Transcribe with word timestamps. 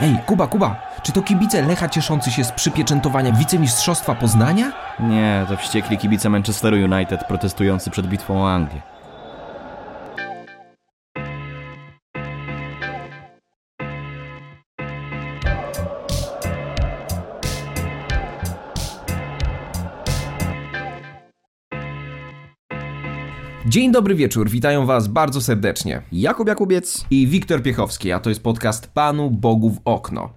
Ej, 0.00 0.18
Kuba, 0.26 0.46
Kuba, 0.46 0.76
czy 1.02 1.12
to 1.12 1.22
kibice 1.22 1.62
Lecha 1.62 1.88
cieszący 1.88 2.30
się 2.30 2.44
z 2.44 2.52
przypieczętowania 2.52 3.32
wicemistrzostwa 3.32 4.14
Poznania? 4.14 4.72
Nie, 5.00 5.44
to 5.48 5.56
wściekli 5.56 5.98
kibice 5.98 6.28
Manchesteru 6.28 6.76
United 6.76 7.24
protestujący 7.24 7.90
przed 7.90 8.06
bitwą 8.06 8.42
o 8.42 8.52
Anglię. 8.52 8.80
Dzień 23.68 23.92
dobry 23.92 24.14
wieczór, 24.14 24.50
witają 24.50 24.86
Was 24.86 25.08
bardzo 25.08 25.40
serdecznie. 25.40 26.02
Jakub 26.12 26.48
Jakubiec 26.48 27.04
i 27.10 27.26
Wiktor 27.26 27.62
Piechowski, 27.62 28.12
a 28.12 28.20
to 28.20 28.28
jest 28.28 28.42
podcast 28.42 28.86
Panu 28.86 29.30
Bogu 29.30 29.70
w 29.70 29.80
okno. 29.84 30.30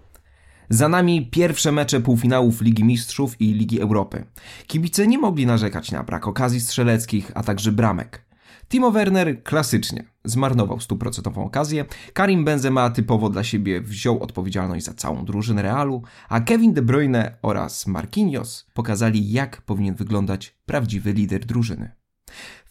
Za 0.70 0.90
nami 0.90 1.26
pierwsze 1.26 1.72
mecze 1.72 2.00
półfinałów 2.00 2.62
Ligi 2.62 2.84
Mistrzów 2.84 3.42
i 3.42 3.54
Ligi 3.54 3.82
Europy. 3.82 4.26
Kibice 4.68 5.08
nie 5.08 5.18
mogli 5.18 5.46
narzekać 5.46 5.92
na 5.92 6.04
brak 6.04 6.28
okazji 6.28 6.60
strzeleckich, 6.60 7.32
a 7.36 7.44
także 7.44 7.72
bramek. 7.72 8.26
Timo 8.70 8.92
Werner 8.92 9.44
klasycznie 9.44 10.04
zmarnował 10.26 10.80
stuprocentową 10.80 11.46
okazję, 11.46 11.86
Karim 12.14 12.46
Benzema 12.46 12.90
typowo 12.90 13.30
dla 13.30 13.44
siebie 13.44 13.82
wziął 13.82 14.24
odpowiedzialność 14.24 14.86
za 14.86 14.94
całą 14.94 15.26
drużynę 15.26 15.62
Realu, 15.62 16.04
a 16.30 16.40
Kevin 16.40 16.74
De 16.74 16.82
Bruyne 16.82 17.38
oraz 17.42 17.88
Marquinhos 17.88 18.66
pokazali 18.74 19.32
jak 19.32 19.62
powinien 19.62 19.96
wyglądać 19.96 20.56
prawdziwy 20.66 21.14
lider 21.14 21.46
drużyny. 21.46 22.01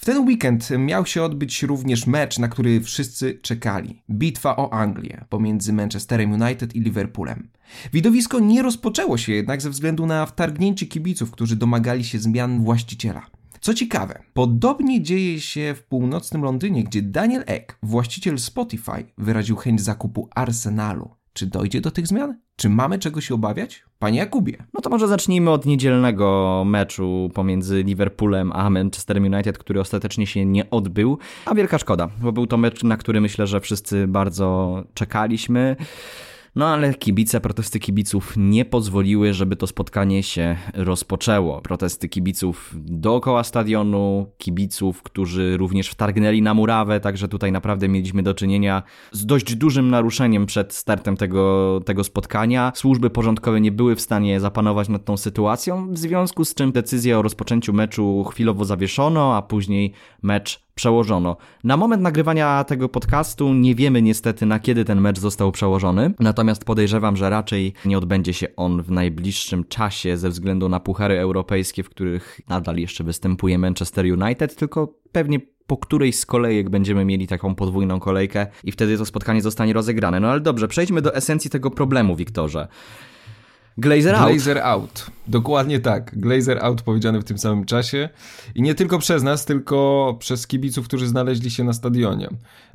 W 0.01 0.05
ten 0.05 0.27
weekend 0.27 0.69
miał 0.79 1.07
się 1.07 1.23
odbyć 1.23 1.63
również 1.63 2.07
mecz, 2.07 2.39
na 2.39 2.49
który 2.49 2.81
wszyscy 2.81 3.39
czekali. 3.43 4.03
Bitwa 4.11 4.57
o 4.57 4.73
Anglię 4.73 5.25
pomiędzy 5.29 5.73
Manchesterem 5.73 6.43
United 6.43 6.77
i 6.77 6.81
Liverpoolem. 6.81 7.49
Widowisko 7.93 8.41
nie 8.41 8.63
rozpoczęło 8.63 9.19
się 9.19 9.33
jednak 9.33 9.63
ze 9.63 9.71
względu 9.71 10.07
na 10.07 10.27
wtargnięcie 10.27 10.87
kibiców, 10.87 11.31
którzy 11.31 11.57
domagali 11.57 12.05
się 12.05 12.19
zmian 12.19 12.65
właściciela. 12.65 13.27
Co 13.61 13.75
ciekawe, 13.75 14.23
podobnie 14.33 15.03
dzieje 15.03 15.41
się 15.41 15.75
w 15.77 15.83
północnym 15.83 16.43
Londynie, 16.43 16.85
gdzie 16.85 17.03
Daniel 17.03 17.45
Ek, 17.47 17.79
właściciel 17.83 18.39
Spotify, 18.39 19.05
wyraził 19.19 19.57
chęć 19.57 19.81
zakupu 19.81 20.29
Arsenalu. 20.35 21.20
Czy 21.41 21.47
dojdzie 21.47 21.81
do 21.81 21.91
tych 21.91 22.07
zmian? 22.07 22.39
Czy 22.57 22.69
mamy 22.69 22.99
czego 22.99 23.21
się 23.21 23.35
obawiać? 23.35 23.85
Panie 23.99 24.19
Jakubie. 24.19 24.65
No 24.75 24.81
to 24.81 24.91
może 24.91 25.09
zacznijmy 25.09 25.51
od 25.51 25.67
niedzielnego 25.67 26.63
meczu 26.67 27.31
pomiędzy 27.35 27.83
Liverpoolem 27.83 28.53
a 28.53 28.71
Manchesterem 28.71 29.25
United, 29.25 29.59
który 29.59 29.81
ostatecznie 29.81 30.27
się 30.27 30.47
nie 30.47 30.71
odbył. 30.71 31.19
A 31.47 31.55
wielka 31.55 31.79
szkoda, 31.79 32.09
bo 32.23 32.33
był 32.33 32.47
to 32.47 32.57
mecz, 32.57 32.83
na 32.83 32.97
który 32.97 33.21
myślę, 33.21 33.47
że 33.47 33.61
wszyscy 33.61 34.09
bardzo 34.09 34.83
czekaliśmy. 34.95 35.77
No 36.57 36.69
ale 36.69 36.95
kibice, 36.95 37.41
protesty 37.41 37.81
kibiców 37.81 38.35
nie 38.37 38.65
pozwoliły, 38.65 39.35
żeby 39.35 39.57
to 39.57 39.67
spotkanie 39.67 40.23
się 40.23 40.57
rozpoczęło. 40.75 41.61
Protesty 41.61 42.09
kibiców 42.09 42.75
dookoła 42.77 43.45
stadionu, 43.45 44.27
kibiców, 44.39 45.03
którzy 45.03 45.57
również 45.57 45.89
wtargnęli 45.89 46.43
na 46.43 46.55
murawę, 46.55 47.01
także 47.01 47.29
tutaj 47.29 47.53
naprawdę 47.53 47.89
mieliśmy 47.89 48.23
do 48.23 48.35
czynienia 48.35 48.83
z 49.13 49.27
dość 49.27 49.55
dużym 49.55 49.91
naruszeniem 49.91 50.47
przed 50.47 50.75
startem 50.75 51.17
tego, 51.17 51.81
tego 51.85 52.05
spotkania. 52.05 52.73
Służby 52.75 53.11
porządkowe 53.11 53.61
nie 53.61 53.73
były 53.73 53.97
w 53.97 54.01
stanie 54.01 54.41
zapanować 54.41 54.89
nad 54.89 55.05
tą 55.05 55.17
sytuacją, 55.17 55.93
w 55.93 55.99
związku 55.99 56.45
z 56.45 56.55
czym 56.55 56.73
decyzję 56.73 57.19
o 57.19 57.23
rozpoczęciu 57.23 57.73
meczu 57.73 58.25
chwilowo 58.25 58.65
zawieszono, 58.65 59.37
a 59.37 59.43
później 59.43 59.93
mecz 60.23 60.70
przełożono. 60.75 61.37
Na 61.65 61.77
moment 61.77 62.03
nagrywania 62.03 62.65
tego 62.65 62.89
podcastu 62.89 63.55
nie 63.55 63.75
wiemy 63.75 64.03
niestety 64.03 64.47
na 64.47 64.61
kiedy 64.61 64.85
ten 64.85 65.01
mecz 65.01 65.19
został 65.19 65.53
przełożony, 65.53 66.15
natomiast 66.21 66.65
podejrzewam, 66.65 67.17
że 67.17 67.31
raczej 67.31 67.73
nie 67.85 67.99
odbędzie 67.99 68.33
się 68.33 68.47
on 68.57 68.83
w 68.83 68.91
najbliższym 68.91 69.65
czasie 69.65 70.17
ze 70.17 70.29
względu 70.29 70.69
na 70.69 70.81
puchary 70.81 71.19
europejskie, 71.19 71.83
w 71.83 71.91
których 71.91 72.41
nadal 72.49 72.77
jeszcze 72.77 73.05
występuje 73.05 73.59
Manchester 73.59 74.07
United, 74.23 74.57
tylko 74.57 74.95
pewnie 75.13 75.41
po 75.67 75.77
której 75.77 76.13
z 76.13 76.27
kolejek 76.27 76.71
będziemy 76.71 77.05
mieli 77.05 77.27
taką 77.27 77.55
podwójną 77.55 78.01
kolejkę 78.01 78.47
i 78.65 78.73
wtedy 78.73 78.99
to 78.99 79.07
spotkanie 79.07 79.43
zostanie 79.43 79.73
rozegrane. 79.73 80.21
No 80.21 80.29
ale 80.29 80.41
dobrze, 80.41 80.69
przejdźmy 80.69 81.03
do 81.03 81.15
esencji 81.15 81.51
tego 81.51 81.71
problemu, 81.71 82.17
Wiktorze. 82.17 82.69
Glazer 83.79 84.15
out. 84.15 84.29
Glazer 84.29 84.59
out. 84.59 85.11
Dokładnie 85.29 85.81
tak. 85.81 86.19
Glazer 86.19 86.65
out 86.65 86.83
powiedziany 86.83 87.21
w 87.21 87.25
tym 87.25 87.39
samym 87.39 87.65
czasie. 87.65 88.09
I 88.55 88.63
nie 88.63 88.75
tylko 88.75 88.99
przez 88.99 89.23
nas, 89.23 89.45
tylko 89.45 90.17
przez 90.19 90.47
kibiców, 90.47 90.85
którzy 90.85 91.07
znaleźli 91.07 91.51
się 91.51 91.65
na 91.65 91.73
stadionie. 91.73 92.29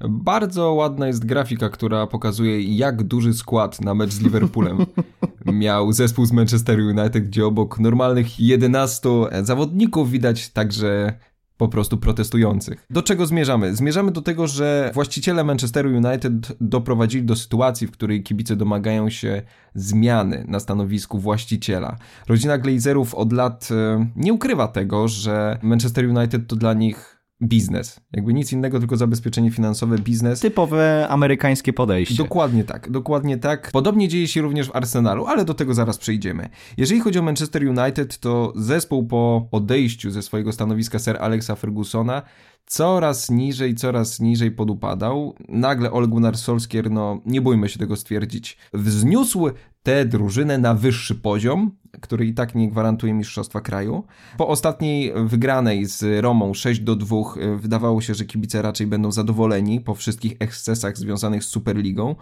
Bardzo 0.10 0.74
ładna 0.74 1.08
jest 1.08 1.26
grafika, 1.26 1.70
która 1.70 2.08
pokazuje, 2.08 2.62
jak 2.62 3.04
duży 3.04 3.34
skład 3.34 3.82
na 3.82 3.94
mecz 3.94 4.12
z 4.12 4.22
Liverpoolem 4.22 4.78
miał 5.46 5.92
zespół 5.92 6.26
z 6.26 6.32
Manchester 6.32 6.80
United, 6.80 7.28
gdzie 7.28 7.46
obok 7.46 7.80
normalnych 7.80 8.40
11 8.40 9.10
zawodników 9.44 10.12
widać 10.12 10.50
także 10.50 11.14
po 11.58 11.68
prostu 11.68 11.98
protestujących. 11.98 12.86
Do 12.90 13.02
czego 13.02 13.26
zmierzamy? 13.26 13.76
Zmierzamy 13.76 14.12
do 14.12 14.22
tego, 14.22 14.48
że 14.48 14.92
właściciele 14.94 15.44
Manchesteru 15.44 15.90
United 15.90 16.58
doprowadzili 16.62 17.26
do 17.26 17.36
sytuacji, 17.36 17.88
w 17.88 17.92
której 17.92 18.24
kibice 18.24 18.56
domagają 18.56 19.10
się 19.10 19.42
zmiany 19.76 20.46
na 20.48 20.60
stanowisku 20.60 21.20
właściciela. 21.20 21.98
Rodzina 22.28 22.58
Glazerów 22.58 23.16
od 23.16 23.34
lat 23.34 23.70
e, 23.72 24.08
nie 24.16 24.34
ukrywa 24.34 24.68
tego, 24.68 25.08
że 25.08 25.60
Manchester 25.62 26.10
United 26.10 26.48
to 26.48 26.56
dla 26.56 26.74
nich 26.74 27.15
biznes. 27.42 28.00
Jakby 28.14 28.34
nic 28.34 28.54
innego, 28.54 28.80
tylko 28.80 28.98
zabezpieczenie 28.98 29.52
finansowe, 29.52 29.98
biznes. 29.98 30.40
Typowe 30.40 31.08
amerykańskie 31.10 31.74
podejście. 31.74 32.16
Dokładnie 32.16 32.64
tak, 32.64 32.92
dokładnie 32.92 33.38
tak. 33.38 33.70
Podobnie 33.72 34.08
dzieje 34.08 34.28
się 34.28 34.42
również 34.42 34.68
w 34.68 34.76
Arsenalu, 34.76 35.26
ale 35.26 35.46
do 35.46 35.54
tego 35.54 35.74
zaraz 35.74 35.98
przejdziemy. 35.98 36.50
Jeżeli 36.78 37.02
chodzi 37.02 37.20
o 37.20 37.22
Manchester 37.22 37.64
United, 37.80 38.20
to 38.20 38.54
zespół 38.56 39.08
po 39.08 39.48
odejściu 39.52 40.12
ze 40.12 40.22
swojego 40.22 40.52
stanowiska 40.52 41.00
Sir 41.00 41.18
Alexa 41.18 41.56
Fergusona 41.56 42.22
coraz 42.66 43.30
niżej, 43.30 43.76
coraz 43.76 44.20
niżej 44.20 44.52
podupadał. 44.52 45.36
Nagle 45.50 45.92
Ole 45.92 46.08
Gunnar 46.08 46.38
Solskjaer, 46.38 46.92
no 46.92 47.22
nie 47.26 47.42
bójmy 47.42 47.70
się 47.70 47.80
tego 47.80 47.96
stwierdzić, 47.96 48.58
wzniósł 48.74 49.50
tę 49.84 50.06
drużynę 50.06 50.58
na 50.58 50.74
wyższy 50.74 51.16
poziom, 51.16 51.72
który 52.02 52.26
i 52.26 52.34
tak 52.34 52.56
nie 52.56 52.70
gwarantuje 52.70 53.14
mistrzostwa 53.14 53.62
kraju. 53.62 54.04
Po 54.38 54.48
ostatniej 54.48 55.14
wygranej 55.26 55.86
z 55.86 56.24
Romą 56.24 56.54
6 56.54 56.80
do 56.80 56.96
2 56.96 57.18
e, 57.18 57.56
wydawało 57.56 58.02
się, 58.02 58.14
że 58.14 58.26
kibice 58.26 58.62
raczej 58.62 58.88
będą 58.88 59.12
zadowoleni 59.12 59.82
po 59.82 59.96
wszystkich 59.96 60.34
ekscesach 60.40 60.98
związanych 60.98 61.44
z 61.44 61.48
Superligą, 61.48 62.16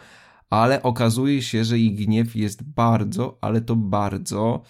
ale 0.49 0.83
okazuje 0.83 1.41
się, 1.41 1.63
że 1.63 1.79
ich 1.79 1.95
gniew 1.95 2.35
jest 2.35 2.63
bardzo, 2.63 3.37
ale 3.41 3.61
to 3.61 3.75
bardzo 3.75 4.61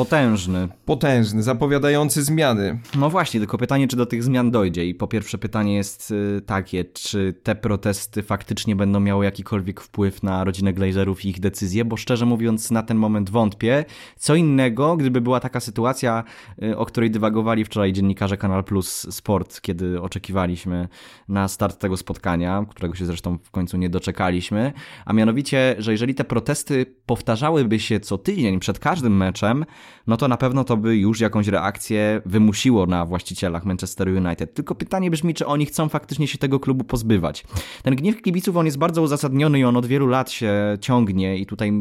Potężny. 0.00 0.68
Potężny, 0.84 1.42
zapowiadający 1.42 2.22
zmiany. 2.22 2.80
No 2.98 3.10
właśnie, 3.10 3.40
tylko 3.40 3.58
pytanie, 3.58 3.88
czy 3.88 3.96
do 3.96 4.06
tych 4.06 4.22
zmian 4.22 4.50
dojdzie. 4.50 4.86
I 4.86 4.94
po 4.94 5.08
pierwsze 5.08 5.38
pytanie 5.38 5.74
jest 5.74 6.10
y, 6.10 6.42
takie, 6.46 6.84
czy 6.84 7.34
te 7.42 7.54
protesty 7.54 8.22
faktycznie 8.22 8.76
będą 8.76 9.00
miały 9.00 9.24
jakikolwiek 9.24 9.80
wpływ 9.80 10.22
na 10.22 10.44
rodzinę 10.44 10.72
Glazerów 10.72 11.24
i 11.24 11.28
ich 11.28 11.40
decyzje, 11.40 11.84
bo 11.84 11.96
szczerze 11.96 12.26
mówiąc 12.26 12.70
na 12.70 12.82
ten 12.82 12.96
moment 12.96 13.30
wątpię. 13.30 13.84
Co 14.16 14.34
innego, 14.34 14.96
gdyby 14.96 15.20
była 15.20 15.40
taka 15.40 15.60
sytuacja, 15.60 16.24
y, 16.62 16.78
o 16.78 16.86
której 16.86 17.10
dywagowali 17.10 17.64
wczoraj 17.64 17.92
dziennikarze 17.92 18.36
Kanal 18.36 18.64
Plus 18.64 19.06
Sport, 19.10 19.60
kiedy 19.60 20.02
oczekiwaliśmy 20.02 20.88
na 21.28 21.48
start 21.48 21.78
tego 21.78 21.96
spotkania, 21.96 22.66
którego 22.70 22.94
się 22.94 23.06
zresztą 23.06 23.38
w 23.42 23.50
końcu 23.50 23.76
nie 23.76 23.90
doczekaliśmy, 23.90 24.72
a 25.04 25.12
mianowicie, 25.12 25.74
że 25.78 25.92
jeżeli 25.92 26.14
te 26.14 26.24
protesty 26.24 26.86
powtarzałyby 27.06 27.80
się 27.80 28.00
co 28.00 28.18
tydzień 28.18 28.60
przed 28.60 28.78
każdym 28.78 29.16
meczem, 29.16 29.64
no 30.06 30.16
to 30.16 30.28
na 30.28 30.36
pewno 30.36 30.64
to 30.64 30.76
by 30.76 30.96
już 30.96 31.20
jakąś 31.20 31.48
reakcję 31.48 32.22
wymusiło 32.26 32.86
na 32.86 33.04
właścicielach 33.04 33.64
Manchester 33.64 34.08
United. 34.08 34.54
Tylko 34.54 34.74
pytanie 34.74 35.10
brzmi, 35.10 35.34
czy 35.34 35.46
oni 35.46 35.66
chcą 35.66 35.88
faktycznie 35.88 36.26
się 36.26 36.38
tego 36.38 36.60
klubu 36.60 36.84
pozbywać. 36.84 37.44
Ten 37.82 37.96
gniew 37.96 38.22
kibiców, 38.22 38.56
on 38.56 38.66
jest 38.66 38.78
bardzo 38.78 39.02
uzasadniony 39.02 39.58
i 39.58 39.64
on 39.64 39.76
od 39.76 39.86
wielu 39.86 40.06
lat 40.06 40.30
się 40.30 40.52
ciągnie 40.80 41.38
i 41.38 41.46
tutaj 41.46 41.72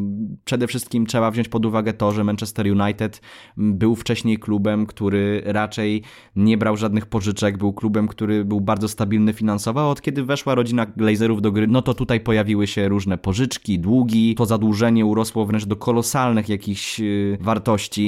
przede 0.46 0.68
wszystkim 0.68 1.06
trzeba 1.06 1.32
wziąć 1.32 1.50
pod 1.50 1.66
uwagę 1.66 1.94
to, 1.94 2.12
że 2.12 2.24
Manchester 2.24 2.68
United 2.82 3.22
był 3.58 3.96
wcześniej 3.96 4.38
klubem, 4.38 4.86
który 4.86 5.42
raczej 5.46 6.04
nie 6.36 6.58
brał 6.58 6.78
żadnych 6.78 7.06
pożyczek, 7.06 7.58
był 7.58 7.74
klubem, 7.74 8.08
który 8.08 8.46
był 8.46 8.62
bardzo 8.62 8.88
stabilny 8.88 9.34
finansowo, 9.34 9.82
a 9.82 9.86
od 9.86 10.02
kiedy 10.02 10.24
weszła 10.24 10.56
rodzina 10.56 10.86
Glazerów 10.86 11.42
do 11.42 11.52
gry, 11.52 11.68
no 11.68 11.82
to 11.82 11.94
tutaj 11.94 12.20
pojawiły 12.20 12.68
się 12.68 12.90
różne 12.90 13.18
pożyczki, 13.18 13.80
długi, 13.80 14.36
to 14.36 14.46
zadłużenie 14.46 15.06
urosło 15.06 15.46
wręcz 15.46 15.66
do 15.66 15.76
kolosalnych 15.76 16.50
jakichś 16.50 17.00
y, 17.00 17.38
wartości 17.42 17.99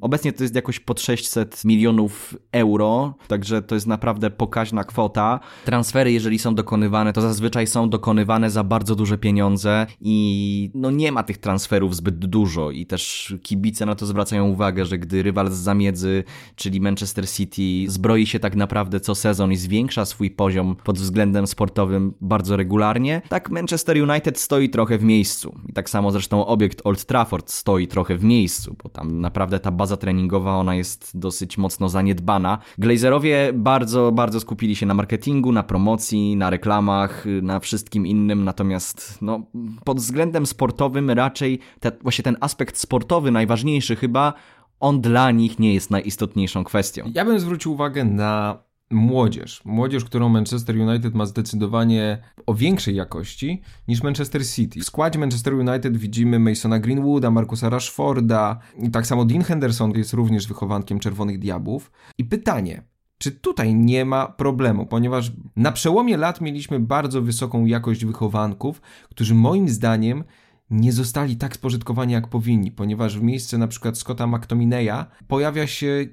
Obecnie 0.00 0.32
to 0.32 0.44
jest 0.44 0.54
jakoś 0.54 0.80
pod 0.80 1.00
600 1.00 1.64
milionów 1.64 2.36
euro, 2.52 3.14
także 3.28 3.62
to 3.62 3.74
jest 3.74 3.86
naprawdę 3.86 4.30
pokaźna 4.30 4.84
kwota. 4.84 5.40
Transfery, 5.64 6.12
jeżeli 6.12 6.38
są 6.38 6.54
dokonywane, 6.54 7.12
to 7.12 7.20
zazwyczaj 7.20 7.66
są 7.66 7.90
dokonywane 7.90 8.50
za 8.50 8.64
bardzo 8.64 8.94
duże 8.94 9.18
pieniądze 9.18 9.86
i 10.00 10.70
no 10.74 10.90
nie 10.90 11.12
ma 11.12 11.22
tych 11.22 11.38
transferów 11.38 11.96
zbyt 11.96 12.18
dużo 12.18 12.70
i 12.70 12.86
też 12.86 13.34
kibice 13.42 13.86
na 13.86 13.94
to 13.94 14.06
zwracają 14.06 14.48
uwagę, 14.48 14.84
że 14.84 14.98
gdy 14.98 15.22
rywal 15.22 15.50
z 15.50 15.54
zamiedzy, 15.54 16.24
czyli 16.56 16.80
Manchester 16.80 17.28
City, 17.30 17.90
zbroi 17.90 18.26
się 18.26 18.38
tak 18.38 18.56
naprawdę 18.56 19.00
co 19.00 19.14
sezon 19.14 19.52
i 19.52 19.56
zwiększa 19.56 20.04
swój 20.04 20.30
poziom 20.30 20.76
pod 20.84 20.98
względem 20.98 21.46
sportowym 21.46 22.14
bardzo 22.20 22.56
regularnie, 22.56 23.22
tak 23.28 23.50
Manchester 23.50 24.10
United 24.10 24.38
stoi 24.38 24.70
trochę 24.70 24.98
w 24.98 25.04
miejscu. 25.04 25.54
I 25.68 25.72
tak 25.72 25.90
samo 25.90 26.10
zresztą 26.10 26.46
obiekt 26.46 26.80
Old 26.84 27.04
Trafford 27.04 27.50
stoi 27.50 27.88
trochę 27.88 28.16
w 28.16 28.24
miejscu, 28.24 28.76
bo 28.82 28.88
tam 28.88 29.20
naprawdę 29.22 29.58
ta 29.58 29.70
baza 29.70 29.96
treningowa, 29.96 30.56
ona 30.56 30.74
jest 30.74 31.18
dosyć 31.18 31.58
mocno 31.58 31.88
zaniedbana. 31.88 32.58
Glazerowie 32.78 33.52
bardzo, 33.54 34.12
bardzo 34.12 34.40
skupili 34.40 34.76
się 34.76 34.86
na 34.86 34.94
marketingu, 34.94 35.52
na 35.52 35.62
promocji, 35.62 36.36
na 36.36 36.50
reklamach, 36.50 37.24
na 37.42 37.60
wszystkim 37.60 38.06
innym, 38.06 38.44
natomiast 38.44 39.18
no, 39.22 39.46
pod 39.84 39.96
względem 39.96 40.46
sportowym 40.46 41.10
raczej 41.10 41.58
te, 41.80 41.92
właśnie 42.02 42.22
ten 42.22 42.36
aspekt 42.40 42.78
sportowy 42.78 43.30
najważniejszy 43.30 43.96
chyba 43.96 44.34
on 44.80 45.00
dla 45.00 45.30
nich 45.30 45.58
nie 45.58 45.74
jest 45.74 45.90
najistotniejszą 45.90 46.64
kwestią. 46.64 47.10
Ja 47.14 47.24
bym 47.24 47.40
zwrócił 47.40 47.72
uwagę 47.72 48.04
na 48.04 48.58
młodzież. 48.92 49.62
Młodzież, 49.64 50.04
którą 50.04 50.28
Manchester 50.28 50.76
United 50.76 51.14
ma 51.14 51.26
zdecydowanie 51.26 52.18
o 52.46 52.54
większej 52.54 52.94
jakości 52.94 53.62
niż 53.88 54.02
Manchester 54.02 54.46
City. 54.46 54.80
W 54.80 54.84
składzie 54.84 55.18
Manchester 55.18 55.54
United 55.54 55.96
widzimy 55.96 56.38
Masona 56.38 56.78
Greenwooda, 56.78 57.30
Markusa 57.30 57.68
Rashforda, 57.68 58.58
tak 58.92 59.06
samo 59.06 59.24
Dean 59.24 59.44
Henderson 59.44 59.92
jest 59.96 60.12
również 60.12 60.46
wychowankiem 60.46 60.98
Czerwonych 60.98 61.38
Diabłów. 61.38 61.90
I 62.18 62.24
pytanie, 62.24 62.82
czy 63.18 63.32
tutaj 63.32 63.74
nie 63.74 64.04
ma 64.04 64.26
problemu, 64.26 64.86
ponieważ 64.86 65.32
na 65.56 65.72
przełomie 65.72 66.16
lat 66.16 66.40
mieliśmy 66.40 66.80
bardzo 66.80 67.22
wysoką 67.22 67.66
jakość 67.66 68.04
wychowanków, 68.04 68.80
którzy 69.10 69.34
moim 69.34 69.68
zdaniem 69.68 70.24
nie 70.70 70.92
zostali 70.92 71.36
tak 71.36 71.54
spożytkowani 71.54 72.12
jak 72.12 72.28
powinni, 72.28 72.72
ponieważ 72.72 73.18
w 73.18 73.22
miejsce 73.22 73.58
na 73.58 73.68
przykład 73.68 73.98
Scotta 73.98 74.26
McTominaya 74.26 75.06
pojawia 75.28 75.66
się 75.66 76.06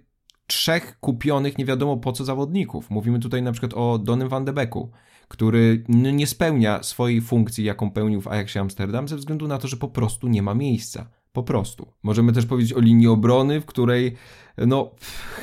trzech 0.50 1.00
kupionych 1.00 1.58
nie 1.58 1.66
wiadomo 1.66 1.98
po 1.98 2.12
co 2.12 2.26
zawodników. 2.26 2.90
Mówimy 2.90 3.20
tutaj 3.20 3.42
na 3.42 3.52
przykład 3.52 3.74
o 3.74 3.98
Donym 3.98 4.30
van 4.30 4.46
de 4.46 4.54
Beeku, 4.54 4.92
który 5.28 5.84
nie 5.88 6.28
spełnia 6.28 6.84
swojej 6.84 7.22
funkcji, 7.22 7.64
jaką 7.64 7.92
pełnił 7.92 8.22
w 8.22 8.28
Ajaxie 8.28 8.62
Amsterdam, 8.62 9.08
ze 9.08 9.16
względu 9.16 9.48
na 9.48 9.58
to, 9.58 9.68
że 9.68 9.78
po 9.78 9.88
prostu 9.88 10.28
nie 10.28 10.42
ma 10.42 10.54
miejsca. 10.54 11.19
Po 11.32 11.44
prostu. 11.44 11.94
Możemy 12.04 12.34
też 12.34 12.46
powiedzieć 12.46 12.74
o 12.74 12.80
linii 12.80 13.08
obrony, 13.08 13.62
w 13.62 13.66
której 13.66 14.16
no 14.68 14.92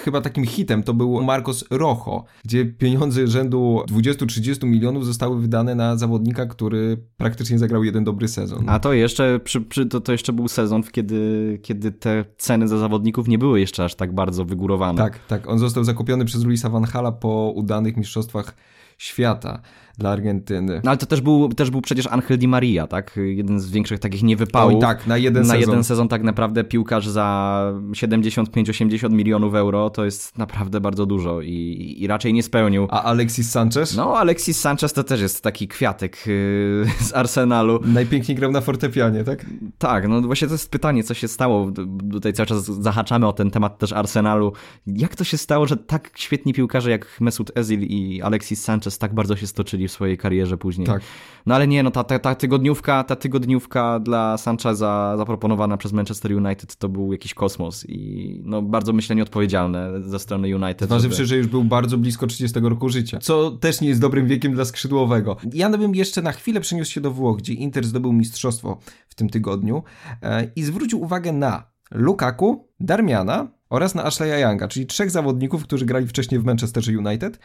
chyba 0.04 0.20
takim 0.20 0.46
hitem 0.46 0.82
to 0.82 0.94
był 0.94 1.22
Marcos 1.22 1.64
Rojo, 1.70 2.24
gdzie 2.44 2.64
pieniądze 2.64 3.26
rzędu 3.26 3.82
20-30 3.88 4.66
milionów 4.66 5.06
zostały 5.06 5.40
wydane 5.40 5.74
na 5.74 5.96
zawodnika, 5.96 6.46
który 6.46 7.04
praktycznie 7.16 7.58
zagrał 7.58 7.84
jeden 7.84 8.04
dobry 8.04 8.28
sezon. 8.28 8.64
A 8.68 8.78
to 8.78 8.92
jeszcze, 8.92 9.40
przy, 9.44 9.60
przy, 9.60 9.86
to, 9.86 10.00
to 10.00 10.12
jeszcze 10.12 10.32
był 10.32 10.48
sezon, 10.48 10.82
kiedy, 10.82 11.58
kiedy 11.62 11.92
te 11.92 12.24
ceny 12.38 12.68
za 12.68 12.78
zawodników 12.78 13.28
nie 13.28 13.38
były 13.38 13.60
jeszcze 13.60 13.84
aż 13.84 13.94
tak 13.94 14.14
bardzo 14.14 14.44
wygórowane. 14.44 14.98
Tak, 14.98 15.18
tak. 15.26 15.48
On 15.48 15.58
został 15.58 15.84
zakupiony 15.84 16.24
przez 16.24 16.44
Luisa 16.44 16.68
Van 16.68 16.84
Hala 16.84 17.12
po 17.12 17.52
udanych 17.56 17.96
mistrzostwach 17.96 18.54
świata 18.98 19.62
dla 19.98 20.10
Argentyny. 20.10 20.80
No 20.84 20.90
ale 20.90 20.98
to 20.98 21.06
też 21.06 21.20
był, 21.20 21.48
też 21.48 21.70
był 21.70 21.80
przecież 21.80 22.06
Angel 22.06 22.38
Di 22.38 22.48
Maria, 22.48 22.86
tak? 22.86 23.18
Jeden 23.24 23.60
z 23.60 23.70
większych 23.70 23.98
takich 23.98 24.22
niewypałów. 24.22 24.74
Oj, 24.74 24.80
tak, 24.80 25.06
na 25.06 25.18
jeden 25.18 25.42
na 25.42 25.54
sezon. 25.54 25.60
jeden 25.60 25.84
sezon 25.84 26.08
tak 26.08 26.22
naprawdę 26.22 26.64
piłkarz 26.64 27.08
za 27.08 27.72
75-80 27.90 29.10
milionów 29.10 29.54
euro 29.54 29.90
to 29.90 30.04
jest 30.04 30.38
naprawdę 30.38 30.80
bardzo 30.80 31.06
dużo 31.06 31.40
i, 31.40 31.96
i 31.98 32.06
raczej 32.06 32.32
nie 32.32 32.42
spełnił. 32.42 32.88
A 32.90 33.02
Alexis 33.02 33.50
Sanchez? 33.50 33.96
No, 33.96 34.18
Alexis 34.18 34.60
Sanchez 34.60 34.92
to 34.92 35.04
też 35.04 35.20
jest 35.20 35.42
taki 35.42 35.68
kwiatek 35.68 36.26
yy, 36.26 36.86
z 37.00 37.14
Arsenalu. 37.14 37.80
Najpiękniej 37.84 38.36
grał 38.36 38.52
na 38.52 38.60
fortepianie, 38.60 39.24
tak? 39.24 39.46
Tak, 39.78 40.08
no 40.08 40.20
właśnie 40.20 40.48
to 40.48 40.54
jest 40.54 40.70
pytanie, 40.70 41.04
co 41.04 41.14
się 41.14 41.28
stało. 41.28 41.72
Tutaj 42.12 42.32
cały 42.32 42.46
czas 42.46 42.64
zahaczamy 42.64 43.26
o 43.26 43.32
ten 43.32 43.50
temat 43.50 43.78
też 43.78 43.92
Arsenalu. 43.92 44.52
Jak 44.86 45.16
to 45.16 45.24
się 45.24 45.38
stało, 45.38 45.66
że 45.66 45.76
tak 45.76 46.10
świetni 46.14 46.54
piłkarze 46.54 46.90
jak 46.90 47.20
Mesut 47.20 47.50
Özil 47.50 47.86
i 47.88 48.22
Alexis 48.22 48.64
Sanchez 48.64 48.98
tak 48.98 49.14
bardzo 49.14 49.36
się 49.36 49.46
stoczyli 49.46 49.85
w 49.88 49.92
swojej 49.92 50.18
karierze 50.18 50.56
później. 50.56 50.86
Tak. 50.86 51.02
No 51.46 51.54
ale 51.54 51.68
nie, 51.68 51.82
no 51.82 51.90
ta, 51.90 52.04
ta, 52.04 52.18
ta 52.18 52.34
tygodniówka, 52.34 53.04
ta 53.04 53.16
tygodniówka 53.16 54.00
dla 54.00 54.38
Sancheza 54.38 55.14
zaproponowana 55.16 55.76
przez 55.76 55.92
Manchester 55.92 56.32
United 56.32 56.76
to 56.76 56.88
był 56.88 57.12
jakiś 57.12 57.34
kosmos 57.34 57.84
i 57.88 58.40
no 58.44 58.62
bardzo 58.62 58.92
myślę 58.92 59.16
nieodpowiedzialne 59.16 60.02
ze 60.02 60.18
strony 60.18 60.56
United. 60.56 60.88
Zważywszy, 60.88 61.16
żeby... 61.16 61.26
że 61.26 61.36
już 61.36 61.46
był 61.46 61.64
bardzo 61.64 61.98
blisko 61.98 62.26
30 62.26 62.60
roku 62.60 62.88
życia, 62.88 63.18
co 63.18 63.50
też 63.50 63.80
nie 63.80 63.88
jest 63.88 64.00
dobrym 64.00 64.26
wiekiem 64.26 64.52
dla 64.52 64.64
skrzydłowego. 64.64 65.36
Ja 65.52 65.70
bym 65.70 65.94
jeszcze 65.94 66.22
na 66.22 66.32
chwilę 66.32 66.60
przeniósł 66.60 66.92
się 66.92 67.00
do 67.00 67.10
Włoch, 67.10 67.38
gdzie 67.38 67.52
Inter 67.52 67.84
zdobył 67.84 68.12
mistrzostwo 68.12 68.78
w 69.08 69.14
tym 69.14 69.28
tygodniu 69.28 69.82
e, 70.22 70.50
i 70.56 70.62
zwrócił 70.62 71.02
uwagę 71.02 71.32
na 71.32 71.70
Lukaku, 71.90 72.68
Darmiana 72.80 73.48
oraz 73.70 73.94
na 73.94 74.04
Ashleya 74.04 74.40
Younga, 74.40 74.68
czyli 74.68 74.86
trzech 74.86 75.10
zawodników, 75.10 75.62
którzy 75.62 75.86
grali 75.86 76.06
wcześniej 76.06 76.40
w 76.40 76.44
Manchesterze 76.44 76.92
United 76.98 77.38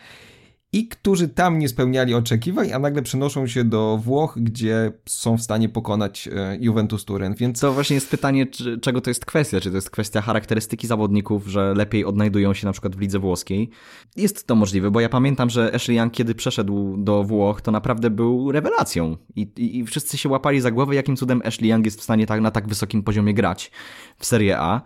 i 0.73 0.88
którzy 0.88 1.29
tam 1.29 1.59
nie 1.59 1.69
spełniali 1.69 2.13
oczekiwań, 2.13 2.71
a 2.71 2.79
nagle 2.79 3.01
przenoszą 3.01 3.47
się 3.47 3.63
do 3.63 3.97
Włoch, 3.97 4.38
gdzie 4.41 4.91
są 5.06 5.38
w 5.38 5.41
stanie 5.41 5.69
pokonać 5.69 6.27
e, 6.27 6.57
Juventus 6.59 7.06
Turin. 7.06 7.35
Więc 7.35 7.59
to 7.59 7.73
właśnie 7.73 7.94
jest 7.94 8.09
pytanie, 8.09 8.45
czy, 8.45 8.79
czego 8.79 9.01
to 9.01 9.09
jest 9.09 9.25
kwestia. 9.25 9.59
Czy 9.59 9.69
to 9.69 9.75
jest 9.75 9.89
kwestia 9.89 10.21
charakterystyki 10.21 10.88
zawodników, 10.88 11.47
że 11.47 11.73
lepiej 11.73 12.06
odnajdują 12.06 12.53
się 12.53 12.68
na 12.68 12.71
przykład 12.71 12.95
w 12.95 13.00
lidze 13.00 13.19
włoskiej? 13.19 13.69
Jest 14.15 14.47
to 14.47 14.56
możliwe, 14.56 14.91
bo 14.91 15.00
ja 15.00 15.09
pamiętam, 15.09 15.50
że 15.50 15.75
Ashley 15.75 15.97
Young, 15.97 16.13
kiedy 16.13 16.35
przeszedł 16.35 16.97
do 16.97 17.23
Włoch, 17.23 17.62
to 17.62 17.71
naprawdę 17.71 18.09
był 18.09 18.51
rewelacją. 18.51 19.18
I, 19.35 19.41
i, 19.41 19.77
i 19.77 19.85
wszyscy 19.85 20.18
się 20.18 20.29
łapali 20.29 20.62
za 20.62 20.71
głowę, 20.71 20.95
jakim 20.95 21.15
cudem 21.15 21.41
Ashley 21.45 21.69
Young 21.69 21.85
jest 21.85 22.00
w 22.00 22.03
stanie 22.03 22.27
tak, 22.27 22.41
na 22.41 22.51
tak 22.51 22.68
wysokim 22.68 23.03
poziomie 23.03 23.33
grać 23.33 23.71
w 24.18 24.25
Serie 24.25 24.59
A. 24.59 24.81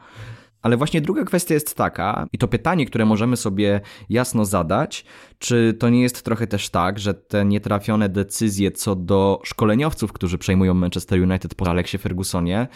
Ale 0.65 0.77
właśnie 0.77 1.01
druga 1.01 1.23
kwestia 1.23 1.53
jest 1.53 1.75
taka, 1.75 2.27
i 2.33 2.37
to 2.37 2.47
pytanie, 2.47 2.85
które 2.85 3.05
możemy 3.05 3.37
sobie 3.37 3.81
jasno 4.09 4.45
zadać, 4.45 5.05
czy 5.39 5.75
to 5.79 5.89
nie 5.89 6.01
jest 6.01 6.23
trochę 6.23 6.47
też 6.47 6.69
tak, 6.69 6.99
że 6.99 7.13
te 7.13 7.45
nietrafione 7.45 8.09
decyzje 8.09 8.71
co 8.71 8.95
do 8.95 9.41
szkoleniowców, 9.43 10.13
którzy 10.13 10.37
przejmują 10.37 10.73
Manchester 10.73 11.21
United 11.21 11.55
po 11.55 11.67
Aleksie 11.69 11.97
Fergusonie, 11.97 12.67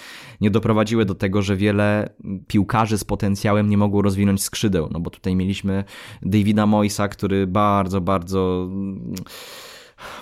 nie 0.41 0.51
doprowadziły 0.51 1.05
do 1.05 1.15
tego, 1.15 1.41
że 1.41 1.55
wiele 1.55 2.09
piłkarzy 2.47 2.97
z 2.97 3.03
potencjałem 3.03 3.69
nie 3.69 3.77
mogło 3.77 4.01
rozwinąć 4.01 4.43
skrzydeł. 4.43 4.89
No 4.91 4.99
bo 4.99 5.09
tutaj 5.09 5.35
mieliśmy 5.35 5.83
Davida 6.21 6.65
Moisa, 6.65 7.07
który 7.07 7.47
bardzo, 7.47 8.01
bardzo 8.01 8.69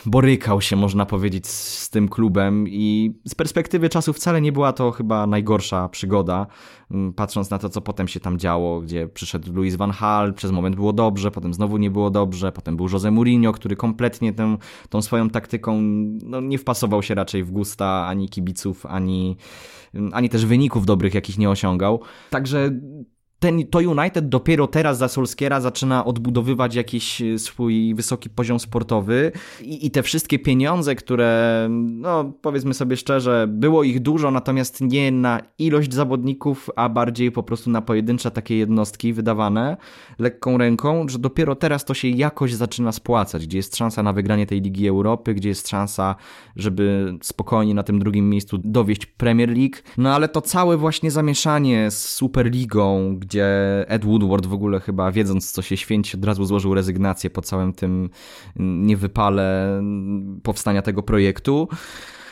borykał 0.05 0.61
się, 0.61 0.75
można 0.75 1.05
powiedzieć, 1.05 1.47
z 1.47 1.89
tym 1.89 2.09
klubem 2.09 2.67
i 2.67 3.13
z 3.27 3.35
perspektywy 3.35 3.89
czasu 3.89 4.13
wcale 4.13 4.41
nie 4.41 4.51
była 4.51 4.73
to 4.73 4.91
chyba 4.91 5.27
najgorsza 5.27 5.89
przygoda, 5.89 6.47
mm, 6.91 7.13
patrząc 7.13 7.49
na 7.49 7.59
to, 7.59 7.69
co 7.69 7.81
potem 7.81 8.07
się 8.07 8.19
tam 8.19 8.39
działo, 8.39 8.81
gdzie 8.81 9.07
przyszedł 9.07 9.53
Louis 9.53 9.75
van 9.75 9.91
Gaal, 10.01 10.33
przez 10.33 10.51
moment 10.51 10.75
było 10.75 10.93
dobrze, 10.93 11.31
potem 11.31 11.53
znowu 11.53 11.77
nie 11.77 11.91
było 11.91 12.09
dobrze, 12.09 12.51
potem 12.51 12.77
był 12.77 12.89
Jose 12.89 13.11
Mourinho, 13.11 13.51
który 13.51 13.75
kompletnie 13.75 14.33
tę, 14.33 14.57
tą 14.89 15.01
swoją 15.01 15.29
taktyką 15.29 15.81
no, 16.23 16.41
nie 16.41 16.57
wpasował 16.57 17.03
się 17.03 17.15
raczej 17.15 17.43
w 17.43 17.51
gusta 17.51 18.05
ani 18.07 18.29
kibiców, 18.29 18.85
ani, 18.85 19.37
ani 20.11 20.29
też 20.29 20.45
wyników 20.45 20.85
dobrych, 20.85 21.13
jakich 21.13 21.37
nie 21.37 21.49
osiągał. 21.49 22.01
Także 22.29 22.71
ten, 23.39 23.67
to 23.67 23.79
United 23.79 24.29
dopiero 24.29 24.67
teraz 24.67 24.97
za 24.97 25.07
Solskiera 25.07 25.61
zaczyna 25.61 26.05
odbudowywać 26.05 26.75
jakiś 26.75 27.21
e, 27.21 27.39
swój 27.39 27.95
wysoki 27.95 28.29
poziom 28.29 28.59
sportowy 28.59 29.31
i, 29.61 29.85
i, 29.85 29.91
te 29.91 30.03
wszystkie 30.03 30.39
pieniądze, 30.39 30.95
które, 30.95 31.67
no 31.69 32.33
powiedzmy 32.41 32.73
sobie 32.73 32.97
szczerze, 32.97 33.45
było 33.49 33.83
ich 33.83 33.99
dużo, 33.99 34.31
natomiast 34.31 34.81
nie 34.81 35.11
na 35.11 35.41
ilość 35.59 35.93
zawodników, 35.93 36.69
a 36.75 36.89
bardziej 36.89 37.31
po 37.31 37.43
prostu 37.43 37.69
na 37.69 37.81
pojedyncze 37.81 38.31
takie 38.31 38.57
jednostki 38.57 39.13
wydawane 39.13 39.77
lekką 40.19 40.57
ręką, 40.57 41.09
że 41.09 41.19
dopiero 41.19 41.55
teraz 41.55 41.85
to 41.85 41.93
się 41.93 42.07
jakoś 42.07 42.53
zaczyna 42.53 42.91
spłacać, 42.91 43.47
gdzie 43.47 43.57
jest 43.57 43.75
szansa 43.75 44.03
na 44.03 44.13
wygranie 44.13 44.45
tej 44.45 44.61
Ligi 44.61 44.87
Europy, 44.87 45.33
gdzie 45.33 45.49
jest 45.49 45.67
szansa, 45.67 46.15
żeby 46.55 47.13
spokojnie 47.21 47.73
na 47.73 47.83
tym 47.83 47.99
drugim 47.99 48.29
miejscu 48.29 48.57
dowieść 48.63 49.05
Premier 49.05 49.49
League, 49.49 49.75
no 49.97 50.15
ale 50.15 50.29
to 50.29 50.41
całe 50.41 50.77
właśnie 50.77 51.11
zamieszanie 51.11 51.91
z 51.91 52.07
Superligą, 52.07 53.19
gdzie 53.27 53.45
Ed 53.87 54.05
Woodward 54.05 54.45
w 54.45 54.53
ogóle 54.53 54.79
chyba 54.79 55.11
wiedząc 55.11 55.51
co 55.51 55.61
się 55.61 55.77
święci 55.77 56.17
od 56.17 56.25
razu 56.25 56.45
złożył 56.45 56.73
rezygnację 56.73 57.29
po 57.29 57.41
całym 57.41 57.73
tym 57.73 58.09
niewypale 58.59 59.81
powstania 60.43 60.81
tego 60.81 61.03
projektu. 61.03 61.67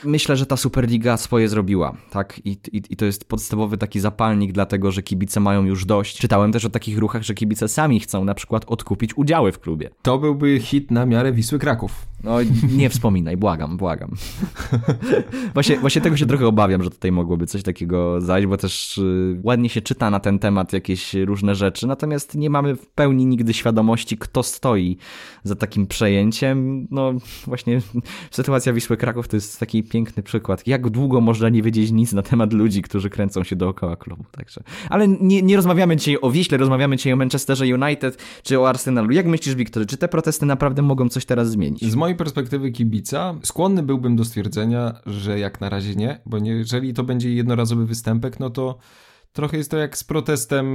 Myślę, 0.04 0.38
że 0.38 0.46
ta 0.46 0.58
Superliga 0.58 1.18
swoje 1.18 1.50
zrobiła, 1.50 1.98
tak? 2.12 2.42
I, 2.46 2.50
i, 2.72 2.82
I 2.90 2.96
to 2.96 3.06
jest 3.06 3.30
podstawowy 3.30 3.78
taki 3.78 4.00
zapalnik, 4.00 4.52
dlatego 4.52 4.92
że 4.92 5.04
kibice 5.04 5.40
mają 5.40 5.66
już 5.66 5.86
dość. 5.86 6.18
Czytałem 6.18 6.52
też 6.52 6.66
o 6.66 6.70
takich 6.70 6.98
ruchach, 6.98 7.24
że 7.24 7.34
kibice 7.34 7.68
sami 7.68 8.00
chcą 8.00 8.26
na 8.26 8.34
przykład 8.34 8.66
odkupić 8.66 9.18
udziały 9.18 9.52
w 9.52 9.60
klubie. 9.60 9.90
To 10.02 10.18
byłby 10.18 10.60
hit 10.60 10.92
na 10.92 11.06
miarę 11.06 11.32
Wisły 11.32 11.60
Kraków. 11.60 11.92
No 12.26 12.38
nie 12.72 12.90
wspominaj, 12.90 13.38
błagam, 13.38 13.78
błagam. 13.78 14.12
właśnie, 15.54 15.80
właśnie 15.80 16.02
tego 16.02 16.18
się 16.18 16.26
trochę 16.26 16.48
obawiam, 16.48 16.84
że 16.84 16.90
tutaj 16.90 17.12
mogłoby 17.12 17.48
coś 17.48 17.64
takiego 17.64 18.22
zajść, 18.22 18.48
bo 18.48 18.58
też 18.58 18.98
y, 18.98 19.40
ładnie 19.44 19.70
się 19.70 19.82
czyta 19.82 20.10
na 20.10 20.20
ten 20.20 20.40
temat 20.40 20.74
jakieś 20.74 21.14
różne 21.14 21.56
rzeczy, 21.56 21.88
natomiast 21.88 22.36
nie 22.36 22.50
mamy 22.50 22.76
w 22.76 22.88
pełni 22.88 23.26
nigdy 23.26 23.54
świadomości, 23.54 24.18
kto 24.18 24.44
stoi 24.44 24.98
za 25.44 25.56
takim 25.56 25.88
przejęciem. 25.88 26.88
No 26.92 27.14
właśnie 27.48 27.82
sytuacja 28.32 28.74
Wisły 28.74 28.98
Kraków 28.98 29.28
to 29.28 29.38
jest 29.38 29.60
taki 29.60 29.84
piękny 29.84 30.24
przykład. 30.24 30.68
Jak 30.68 30.90
długo 30.90 31.22
można 31.22 31.50
nie 31.50 31.62
wiedzieć 31.62 31.92
nic 31.92 32.14
na 32.14 32.22
temat 32.22 32.54
ludzi, 32.54 32.82
którzy 32.82 33.10
kręcą 33.10 33.44
się 33.44 33.56
dookoła 33.56 33.96
klubu. 33.96 34.24
Także. 34.32 34.64
Ale 34.90 35.08
nie, 35.08 35.42
nie 35.42 35.56
rozmawiamy 35.56 35.96
dzisiaj 35.96 36.18
o 36.22 36.32
Wiśle, 36.32 36.58
rozmawiamy 36.58 36.98
dzisiaj 36.98 37.14
o 37.14 37.16
Manchesterze 37.16 37.66
United 37.66 38.24
czy 38.44 38.60
o 38.60 38.70
Arsenalu. 38.70 39.12
Jak 39.12 39.26
myślisz, 39.26 39.56
Wiktor, 39.56 39.86
czy 39.86 39.98
te 39.98 40.08
protesty 40.08 40.46
naprawdę 40.46 40.82
mogą 40.82 41.10
coś 41.10 41.26
teraz 41.26 41.50
zmienić? 41.50 41.92
Z 41.92 41.96
mojej 41.96 42.15
perspektywy 42.16 42.72
kibica 42.72 43.36
skłonny 43.44 43.84
byłbym 43.84 44.16
do 44.16 44.26
stwierdzenia, 44.26 44.94
że 45.06 45.40
jak 45.40 45.62
na 45.62 45.70
razie 45.70 45.96
nie, 45.96 46.20
bo 46.26 46.38
jeżeli 46.38 46.94
to 46.94 47.04
będzie 47.04 47.34
jednorazowy 47.34 47.86
występek, 47.86 48.40
no 48.40 48.50
to 48.50 48.78
Trochę 49.36 49.58
jest 49.58 49.72
to 49.72 49.78
jak 49.78 49.98
z 49.98 50.04
protestem 50.04 50.66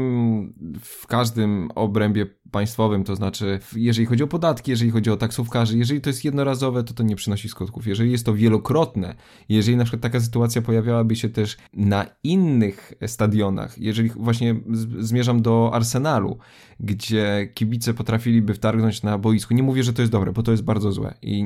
w 0.81 1.07
każdym 1.07 1.71
obrębie 1.75 2.27
państwowym, 2.51 3.05
to 3.05 3.17
znaczy, 3.17 3.61
jeżeli 3.77 4.07
chodzi 4.07 4.23
o 4.23 4.27
podatki, 4.27 4.71
jeżeli 4.71 4.91
chodzi 4.91 5.11
o 5.11 5.17
taksówkarzy, 5.17 5.79
jeżeli 5.79 6.01
to 6.01 6.11
jest 6.11 6.25
jednorazowe, 6.25 6.85
to 6.85 6.95
to 6.95 7.03
nie 7.03 7.17
przynosi 7.17 7.49
skutków. 7.49 7.87
Jeżeli 7.87 8.13
jest 8.13 8.27
to 8.27 8.35
wielokrotne, 8.35 9.15
jeżeli 9.49 9.77
na 9.77 9.85
przykład 9.85 10.03
taka 10.03 10.21
sytuacja 10.21 10.63
pojawiałaby 10.63 11.17
się 11.17 11.29
też 11.29 11.57
na 11.75 12.07
innych 12.23 12.93
stadionach, 13.07 13.79
jeżeli 13.79 14.09
właśnie 14.09 14.61
zmierzam 14.99 15.43
do 15.43 15.71
Arsenalu, 15.75 16.39
gdzie 16.81 17.49
kibice 17.55 17.95
potrafiliby 17.95 18.55
wtargnąć 18.55 19.03
na 19.03 19.19
boisku, 19.19 19.55
nie 19.55 19.63
mówię, 19.63 19.83
że 19.83 19.93
to 19.93 20.03
jest 20.03 20.13
dobre, 20.13 20.33
bo 20.33 20.43
to 20.43 20.51
jest 20.51 20.65
bardzo 20.65 20.93
złe 20.93 21.15
i 21.23 21.45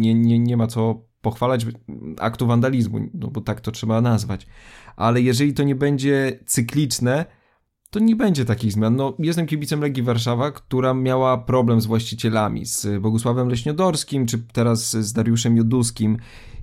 nie, 0.00 0.14
nie, 0.14 0.38
nie 0.38 0.56
ma 0.56 0.66
co 0.66 1.11
pochwalać 1.22 1.66
aktu 2.18 2.46
wandalizmu, 2.46 2.98
no 3.14 3.28
bo 3.28 3.40
tak 3.40 3.60
to 3.60 3.70
trzeba 3.70 4.00
nazwać 4.00 4.46
ale 4.96 5.22
jeżeli 5.22 5.54
to 5.54 5.62
nie 5.62 5.74
będzie 5.74 6.38
cykliczne, 6.46 7.24
to 7.90 7.98
nie 7.98 8.16
będzie 8.16 8.44
takich 8.44 8.72
zmian. 8.72 8.96
No, 8.96 9.14
jestem 9.18 9.46
kibicem 9.46 9.80
Legii 9.80 10.02
Warszawa, 10.02 10.50
która 10.50 10.94
miała 10.94 11.38
problem 11.38 11.80
z 11.80 11.86
właścicielami, 11.86 12.66
z 12.66 13.00
Bogusławem 13.00 13.48
Leśniodorskim, 13.48 14.26
czy 14.26 14.38
teraz 14.38 14.96
z 14.96 15.12
Dariuszem 15.12 15.56
Joduskim 15.56 16.16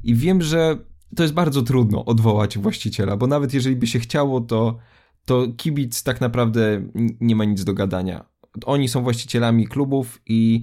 i 0.03 0.15
wiem, 0.15 0.41
że 0.41 0.77
to 1.15 1.23
jest 1.23 1.35
bardzo 1.35 1.61
trudno 1.61 2.05
odwołać 2.05 2.57
właściciela, 2.57 3.17
bo 3.17 3.27
nawet 3.27 3.53
jeżeli 3.53 3.75
by 3.75 3.87
się 3.87 3.99
chciało, 3.99 4.41
to, 4.41 4.77
to 5.25 5.47
kibic 5.57 6.03
tak 6.03 6.21
naprawdę 6.21 6.81
nie 7.21 7.35
ma 7.35 7.45
nic 7.45 7.63
do 7.63 7.73
gadania. 7.73 8.25
Oni 8.65 8.87
są 8.89 9.03
właścicielami 9.03 9.67
klubów 9.67 10.21
i 10.25 10.61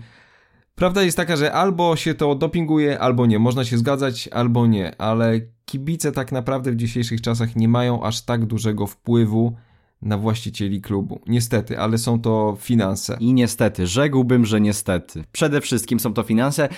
Prawda 0.77 1.03
jest 1.03 1.17
taka, 1.17 1.37
że 1.37 1.53
albo 1.53 1.97
się 1.97 2.15
to 2.15 2.35
dopinguje, 2.35 2.99
albo 2.99 3.27
nie. 3.27 3.39
Można 3.39 3.65
się 3.65 3.79
zgadzać, 3.79 4.29
albo 4.33 4.67
nie, 4.67 5.01
ale 5.01 5.41
kibice 5.65 6.13
tak 6.13 6.33
naprawdę 6.33 6.73
w 6.73 6.77
dzisiejszych 6.77 7.21
czasach 7.21 7.57
nie 7.57 7.69
mają 7.69 8.03
aż 8.03 8.23
tak 8.23 8.47
dużego 8.47 8.87
wpływu 8.87 9.57
na 10.03 10.19
właścicieli 10.19 10.81
klubu. 10.81 11.21
Niestety, 11.27 11.79
ale 11.79 11.99
są 11.99 12.21
to 12.21 12.57
finanse. 12.61 13.17
I 13.21 13.35
niestety, 13.35 13.87
rzekłbym, 13.87 14.47
że 14.47 14.61
niestety. 14.61 15.25
Przede 15.33 15.61
wszystkim 15.61 16.01
są 16.01 16.15
to 16.15 16.23
finanse. 16.23 16.69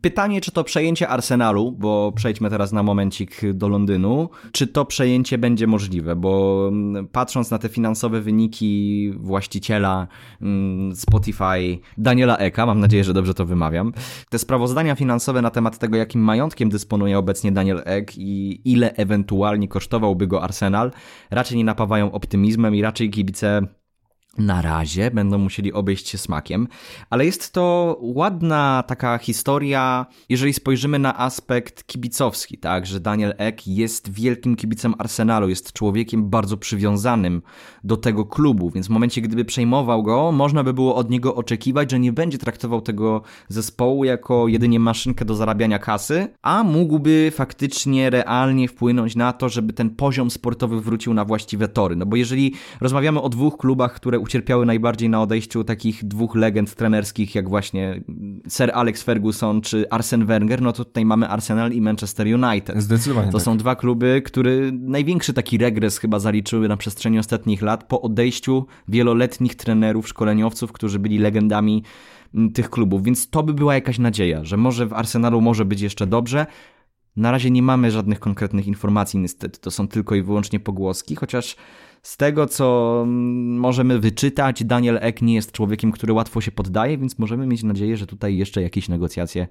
Pytanie, 0.00 0.40
czy 0.40 0.52
to 0.52 0.64
przejęcie 0.64 1.08
Arsenalu, 1.08 1.72
bo 1.72 2.12
przejdźmy 2.12 2.50
teraz 2.50 2.72
na 2.72 2.82
momencik 2.82 3.40
do 3.54 3.68
Londynu, 3.68 4.28
czy 4.52 4.66
to 4.66 4.84
przejęcie 4.84 5.38
będzie 5.38 5.66
możliwe, 5.66 6.16
bo 6.16 6.64
mm, 6.68 7.08
patrząc 7.08 7.50
na 7.50 7.58
te 7.58 7.68
finansowe 7.68 8.20
wyniki 8.20 9.12
właściciela 9.16 10.06
mm, 10.40 10.96
Spotify, 10.96 11.78
Daniela 11.98 12.36
Eka, 12.36 12.66
mam 12.66 12.80
nadzieję, 12.80 13.04
że 13.04 13.14
dobrze 13.14 13.34
to 13.34 13.46
wymawiam, 13.46 13.92
te 14.28 14.38
sprawozdania 14.38 14.94
finansowe 14.94 15.42
na 15.42 15.50
temat 15.50 15.78
tego, 15.78 15.96
jakim 15.96 16.20
majątkiem 16.20 16.68
dysponuje 16.68 17.18
obecnie 17.18 17.52
Daniel 17.52 17.82
Ek 17.84 18.18
i 18.18 18.60
ile 18.64 18.94
ewentualnie 18.94 19.68
kosztowałby 19.68 20.26
go 20.26 20.42
Arsenal, 20.42 20.92
raczej 21.30 21.58
nie 21.58 21.64
napawają 21.64 22.12
optymizmem 22.12 22.53
i 22.74 22.82
raczej 22.82 23.10
kibice 23.10 23.60
na 24.38 24.62
razie 24.62 25.10
będą 25.10 25.38
musieli 25.38 25.72
obejść 25.72 26.08
się 26.08 26.18
smakiem, 26.18 26.68
ale 27.10 27.26
jest 27.26 27.52
to 27.52 27.96
ładna 28.00 28.84
taka 28.86 29.18
historia, 29.18 30.06
jeżeli 30.28 30.52
spojrzymy 30.52 30.98
na 30.98 31.18
aspekt 31.18 31.86
kibicowski, 31.86 32.58
tak, 32.58 32.86
że 32.86 33.00
Daniel 33.00 33.34
Ek 33.38 33.66
jest 33.66 34.12
wielkim 34.12 34.56
kibicem 34.56 34.94
Arsenalu, 34.98 35.48
jest 35.48 35.72
człowiekiem 35.72 36.30
bardzo 36.30 36.56
przywiązanym 36.56 37.42
do 37.84 37.96
tego 37.96 38.24
klubu, 38.24 38.70
więc 38.70 38.86
w 38.86 38.90
momencie, 38.90 39.20
gdyby 39.20 39.44
przejmował 39.44 40.02
go, 40.02 40.32
można 40.32 40.64
by 40.64 40.72
było 40.72 40.94
od 40.94 41.10
niego 41.10 41.34
oczekiwać, 41.34 41.90
że 41.90 41.98
nie 41.98 42.12
będzie 42.12 42.38
traktował 42.38 42.80
tego 42.80 43.22
zespołu 43.48 44.04
jako 44.04 44.48
jedynie 44.48 44.80
maszynkę 44.80 45.24
do 45.24 45.34
zarabiania 45.34 45.78
kasy, 45.78 46.28
a 46.42 46.64
mógłby 46.64 47.32
faktycznie 47.34 48.10
realnie 48.10 48.68
wpłynąć 48.68 49.16
na 49.16 49.32
to, 49.32 49.48
żeby 49.48 49.72
ten 49.72 49.90
poziom 49.90 50.30
sportowy 50.30 50.80
wrócił 50.80 51.14
na 51.14 51.24
właściwe 51.24 51.68
tory, 51.68 51.96
no 51.96 52.06
bo 52.06 52.16
jeżeli 52.16 52.54
rozmawiamy 52.80 53.20
o 53.20 53.28
dwóch 53.28 53.56
klubach, 53.56 53.94
które 53.94 54.18
ucierpiały 54.24 54.66
najbardziej 54.66 55.08
na 55.08 55.22
odejściu 55.22 55.64
takich 55.64 56.04
dwóch 56.04 56.34
legend 56.34 56.74
trenerskich, 56.74 57.34
jak 57.34 57.48
właśnie 57.48 58.00
Sir 58.48 58.70
Alex 58.74 59.02
Ferguson 59.02 59.60
czy 59.60 59.90
Arsene 59.90 60.24
Wenger, 60.24 60.62
no 60.62 60.72
to 60.72 60.84
tutaj 60.84 61.04
mamy 61.04 61.28
Arsenal 61.28 61.72
i 61.72 61.80
Manchester 61.80 62.26
United. 62.26 62.82
Zdecydowanie. 62.82 63.32
To 63.32 63.38
tak. 63.38 63.44
są 63.44 63.56
dwa 63.56 63.76
kluby, 63.76 64.22
które 64.24 64.50
największy 64.72 65.32
taki 65.32 65.58
regres 65.58 65.98
chyba 65.98 66.18
zaliczyły 66.18 66.68
na 66.68 66.76
przestrzeni 66.76 67.18
ostatnich 67.18 67.62
lat 67.62 67.84
po 67.84 68.00
odejściu 68.00 68.66
wieloletnich 68.88 69.54
trenerów, 69.54 70.08
szkoleniowców, 70.08 70.72
którzy 70.72 70.98
byli 70.98 71.18
legendami 71.18 71.82
mm, 72.34 72.52
tych 72.52 72.70
klubów, 72.70 73.02
więc 73.02 73.30
to 73.30 73.42
by 73.42 73.54
była 73.54 73.74
jakaś 73.74 73.98
nadzieja, 73.98 74.44
że 74.44 74.56
może 74.56 74.86
w 74.86 74.92
Arsenalu 74.92 75.40
może 75.40 75.64
być 75.64 75.80
jeszcze 75.80 76.06
dobrze. 76.06 76.46
Na 77.16 77.30
razie 77.30 77.50
nie 77.50 77.62
mamy 77.62 77.90
żadnych 77.90 78.20
konkretnych 78.20 78.66
informacji, 78.66 79.20
niestety. 79.20 79.60
To 79.60 79.70
są 79.70 79.88
tylko 79.88 80.14
i 80.14 80.22
wyłącznie 80.22 80.60
pogłoski, 80.60 81.16
chociaż 81.16 81.56
z 82.04 82.16
tego, 82.16 82.46
co 82.46 83.00
mm, 83.02 83.58
możemy 83.58 83.98
wyczytać, 83.98 84.64
Daniel 84.64 84.98
Ek 85.00 85.22
nie 85.22 85.34
jest 85.34 85.52
człowiekiem, 85.52 85.92
który 85.92 86.12
łatwo 86.12 86.40
się 86.40 86.52
poddaje, 86.52 86.98
więc 86.98 87.18
możemy 87.18 87.46
mieć 87.46 87.62
nadzieję, 87.62 87.96
że 87.96 88.06
tutaj 88.06 88.36
jeszcze 88.36 88.62
jakieś 88.62 88.88
negocjacje 88.88 89.48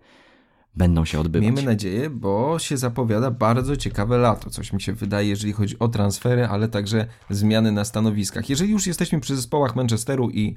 będą 0.76 1.06
się 1.06 1.20
odbywać. 1.20 1.44
Miejmy 1.44 1.64
nadzieję, 1.64 2.10
bo 2.10 2.60
się 2.60 2.78
zapowiada 2.78 3.32
bardzo 3.32 3.78
ciekawe 3.78 4.18
lato, 4.18 4.50
coś 4.50 4.74
mi 4.74 4.82
się 4.82 4.94
wydaje, 4.94 5.30
jeżeli 5.30 5.54
chodzi 5.54 5.80
o 5.80 5.88
transfery, 5.88 6.48
ale 6.48 6.68
także 6.68 7.08
zmiany 7.30 7.72
na 7.72 7.86
stanowiskach. 7.86 8.50
Jeżeli 8.50 8.72
już 8.72 8.88
jesteśmy 8.88 9.20
przy 9.20 9.36
zespołach 9.36 9.76
Manchesteru 9.76 10.30
i 10.30 10.56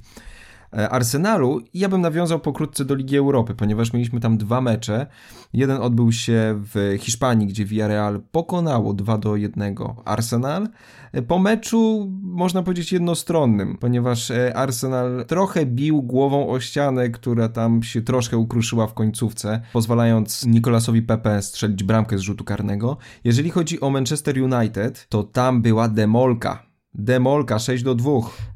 Arsenalu. 0.77 1.61
Ja 1.75 1.89
bym 1.89 2.01
nawiązał 2.01 2.41
pokrótce 2.41 2.85
do 2.85 2.95
Ligi 2.95 3.17
Europy, 3.17 3.55
ponieważ 3.55 3.93
mieliśmy 3.93 4.21
tam 4.21 4.39
dwa 4.39 4.61
mecze. 4.61 5.07
Jeden 5.53 5.77
odbył 5.77 6.13
się 6.13 6.63
w 6.75 6.97
Hiszpanii, 7.01 7.47
gdzie 7.47 7.65
Villarreal 7.65 8.21
pokonało 8.33 8.95
2 8.95 9.19
do 9.19 9.37
1 9.37 9.77
Arsenal. 10.05 10.69
E, 11.13 11.23
po 11.23 11.39
meczu 11.39 12.13
można 12.23 12.63
powiedzieć 12.63 12.93
jednostronnym, 12.93 13.79
ponieważ 13.81 14.31
e, 14.31 14.57
Arsenal 14.57 15.25
trochę 15.29 15.67
bił 15.67 16.03
głową 16.03 16.49
o 16.49 16.61
ścianę, 16.61 17.09
która 17.11 17.49
tam 17.49 17.83
się 17.83 18.03
troszkę 18.03 18.37
ukruszyła 18.37 18.87
w 18.87 18.95
końcówce, 18.95 19.61
pozwalając 19.73 20.47
Nikolasowi 20.47 21.03
Pepe 21.03 21.43
strzelić 21.43 21.85
bramkę 21.85 22.19
z 22.19 22.21
rzutu 22.21 22.45
karnego. 22.45 22.97
Jeżeli 23.25 23.51
chodzi 23.51 23.81
o 23.81 23.91
Manchester 23.91 24.43
United, 24.43 25.07
to 25.09 25.23
tam 25.23 25.63
była 25.63 25.89
demolka 25.89 26.66
Demolka 26.99 27.59
6 27.59 27.83
do 27.83 27.95
2. 27.95 28.11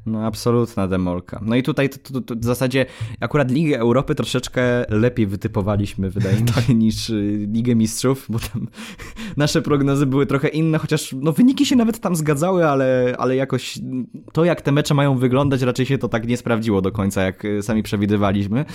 No 0.05 0.25
absolutna 0.25 0.87
demolka. 0.87 1.39
No 1.45 1.55
i 1.55 1.63
tutaj 1.63 1.89
to, 1.89 1.97
to, 1.97 2.21
to 2.21 2.35
w 2.35 2.43
zasadzie 2.43 2.85
akurat 3.19 3.51
Ligę 3.51 3.79
Europy 3.79 4.15
troszeczkę 4.15 4.61
lepiej 4.89 5.27
wytypowaliśmy, 5.27 6.09
wydaje 6.09 6.41
mi 6.41 6.47
się, 6.47 6.53
tak. 6.53 6.69
niż 6.69 7.09
y, 7.09 7.47
Ligę 7.53 7.75
Mistrzów, 7.75 8.25
bo 8.29 8.39
tam 8.39 8.67
nasze 9.37 9.61
prognozy 9.61 10.05
były 10.05 10.25
trochę 10.25 10.47
inne, 10.47 10.77
chociaż 10.77 11.15
no 11.21 11.31
wyniki 11.31 11.65
się 11.65 11.75
nawet 11.75 11.99
tam 11.99 12.15
zgadzały, 12.15 12.67
ale, 12.67 13.15
ale 13.17 13.35
jakoś 13.35 13.79
to 14.33 14.45
jak 14.45 14.61
te 14.61 14.71
mecze 14.71 14.93
mają 14.93 15.17
wyglądać 15.17 15.61
raczej 15.61 15.85
się 15.85 15.97
to 15.97 16.09
tak 16.09 16.27
nie 16.27 16.37
sprawdziło 16.37 16.81
do 16.81 16.91
końca, 16.91 17.21
jak 17.21 17.45
y, 17.45 17.61
sami 17.61 17.83
przewidywaliśmy. 17.83 18.65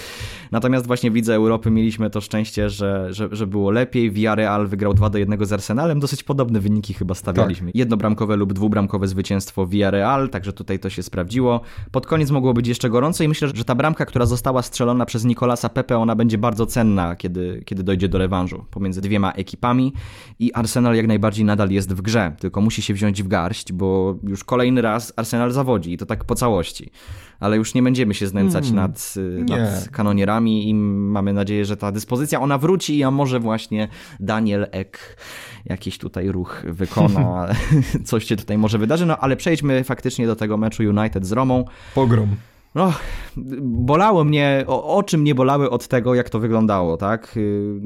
Natomiast 0.53 0.87
właśnie 0.87 1.11
widzę 1.11 1.35
Europy 1.35 1.71
mieliśmy 1.71 2.11
to 2.11 2.21
szczęście, 2.21 2.71
że, 2.71 3.13
że, 3.13 3.29
że 3.33 3.47
było 3.47 3.71
lepiej. 3.71 4.11
Villarreal 4.11 4.67
wygrał 4.67 4.95
2 4.95 5.11
do 5.11 5.19
1 5.19 5.47
z 5.47 5.53
Arsenalem. 5.53 6.01
Dosyć 6.01 6.23
podobne 6.23 6.61
wyniki 6.61 6.95
chyba 6.95 7.15
stawialiśmy. 7.15 7.67
Tak. 7.67 7.77
Jednobramkowe 7.77 8.37
lub 8.37 8.53
dwubramkowe 8.53 9.09
zwycięstwo 9.09 9.56
zwycięstwo 9.57 9.67
Villarreal, 9.67 10.29
także 10.29 10.53
tutaj 10.53 10.79
to 10.79 10.91
się 10.91 11.03
sprawdziło. 11.03 11.61
Pod 11.91 12.07
koniec 12.07 12.31
mogło 12.31 12.55
być 12.55 12.69
jeszcze 12.69 12.91
gorąco 12.91 13.25
i 13.25 13.29
myślę, 13.29 13.49
że 13.55 13.65
ta 13.65 13.75
bramka, 13.75 14.07
która 14.07 14.27
została 14.27 14.63
strzelona 14.63 15.07
przez 15.07 15.25
Nicolasa 15.25 15.69
Pepe, 15.69 15.99
ona 15.99 16.15
będzie 16.15 16.39
bardzo 16.39 16.67
cenna, 16.67 17.17
kiedy, 17.17 17.63
kiedy 17.65 17.83
dojdzie 17.83 18.09
do 18.09 18.19
rewanżu 18.19 18.65
pomiędzy 18.71 19.01
dwiema 19.01 19.33
ekipami 19.33 19.93
i 20.39 20.53
Arsenal 20.53 20.97
jak 20.97 21.07
najbardziej 21.07 21.45
nadal 21.45 21.71
jest 21.71 21.95
w 21.95 22.03
grze, 22.03 22.33
tylko 22.39 22.61
musi 22.61 22.83
się 22.83 22.95
wziąć 22.95 23.23
w 23.23 23.29
garść, 23.29 23.73
bo 23.73 24.17
już 24.23 24.45
kolejny 24.45 24.83
raz 24.83 25.13
Arsenal 25.17 25.53
zawodzi 25.53 25.93
i 25.93 25.97
to 25.97 26.07
tak 26.07 26.25
po 26.25 26.35
całości. 26.35 26.91
Ale 27.41 27.57
już 27.57 27.75
nie 27.75 27.83
będziemy 27.83 28.15
się 28.15 28.27
znęcać 28.27 28.65
hmm, 28.65 28.83
nad, 28.83 29.15
nad 29.49 29.89
kanonierami 29.89 30.69
i 30.69 30.75
mamy 30.75 31.33
nadzieję, 31.33 31.65
że 31.65 31.77
ta 31.77 31.93
dyspozycja 31.93 32.41
ona 32.41 32.59
wróci, 32.59 33.03
a 33.03 33.11
może 33.11 33.41
właśnie 33.41 33.89
Daniel 34.21 34.67
Ek 34.71 35.17
jakiś 35.67 35.99
tutaj 35.99 36.29
ruch 36.29 36.63
wykona, 36.69 37.49
coś 38.05 38.25
się 38.25 38.37
tutaj 38.37 38.59
może 38.59 38.79
wydarzy, 38.79 39.07
no 39.07 39.19
ale 39.19 39.37
przejdźmy 39.37 39.85
faktycznie 39.85 40.27
do 40.27 40.37
tego 40.37 40.57
meczu 40.57 40.83
United 40.83 41.27
z 41.27 41.33
Romą. 41.33 41.65
Pogrom. 41.95 42.37
No, 42.77 42.93
bolało 43.63 44.25
mnie, 44.25 44.65
o, 44.67 44.97
oczy 44.97 45.19
mnie 45.19 45.35
bolały 45.35 45.71
od 45.71 45.89
tego, 45.89 46.15
jak 46.15 46.31
to 46.31 46.41
wyglądało, 46.41 46.97
tak? 46.97 47.33
Yy, 47.37 47.81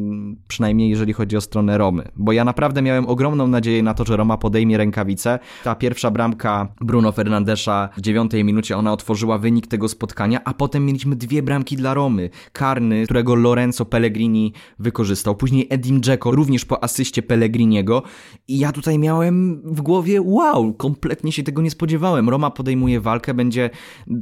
przynajmniej 0.49 0.91
jeżeli 0.91 1.13
chodzi 1.13 1.37
o 1.37 1.41
stronę 1.41 1.79
Romy. 1.79 2.09
Bo 2.17 2.33
ja 2.33 2.45
naprawdę 2.45 2.83
miałem 2.83 3.07
ogromną 3.07 3.47
nadzieję 3.47 3.83
na 3.83 3.95
to, 3.95 4.05
że 4.05 4.17
Roma 4.17 4.37
podejmie 4.37 4.77
rękawice. 4.77 5.39
Ta 5.65 5.75
pierwsza 5.75 6.11
bramka 6.11 6.69
Bruno 6.81 7.13
Fernandesza 7.13 7.89
w 7.97 8.01
dziewiątej 8.01 8.45
minucie, 8.45 8.77
ona 8.77 8.93
otworzyła 8.93 9.39
wynik 9.39 9.67
tego 9.67 9.89
spotkania, 9.89 10.41
a 10.45 10.55
potem 10.55 10.87
mieliśmy 10.87 11.17
dwie 11.17 11.43
bramki 11.43 11.77
dla 11.77 11.95
Romy. 11.95 12.31
Karny, 12.53 13.05
którego 13.05 13.35
Lorenzo 13.35 13.85
Pellegrini 13.85 14.53
wykorzystał. 14.79 15.37
Później 15.37 15.67
Edim 15.71 16.03
Dzeko, 16.03 16.31
również 16.31 16.65
po 16.65 16.85
asyście 16.85 17.23
Pellegriniego. 17.23 18.03
I 18.49 18.59
ja 18.59 18.73
tutaj 18.73 18.99
miałem 18.99 19.63
w 19.65 19.81
głowie, 19.81 20.23
wow, 20.23 20.75
kompletnie 20.75 21.33
się 21.33 21.43
tego 21.43 21.63
nie 21.63 21.71
spodziewałem. 21.71 22.29
Roma 22.29 22.51
podejmuje 22.51 23.01
walkę, 23.01 23.35
będzie, 23.35 23.71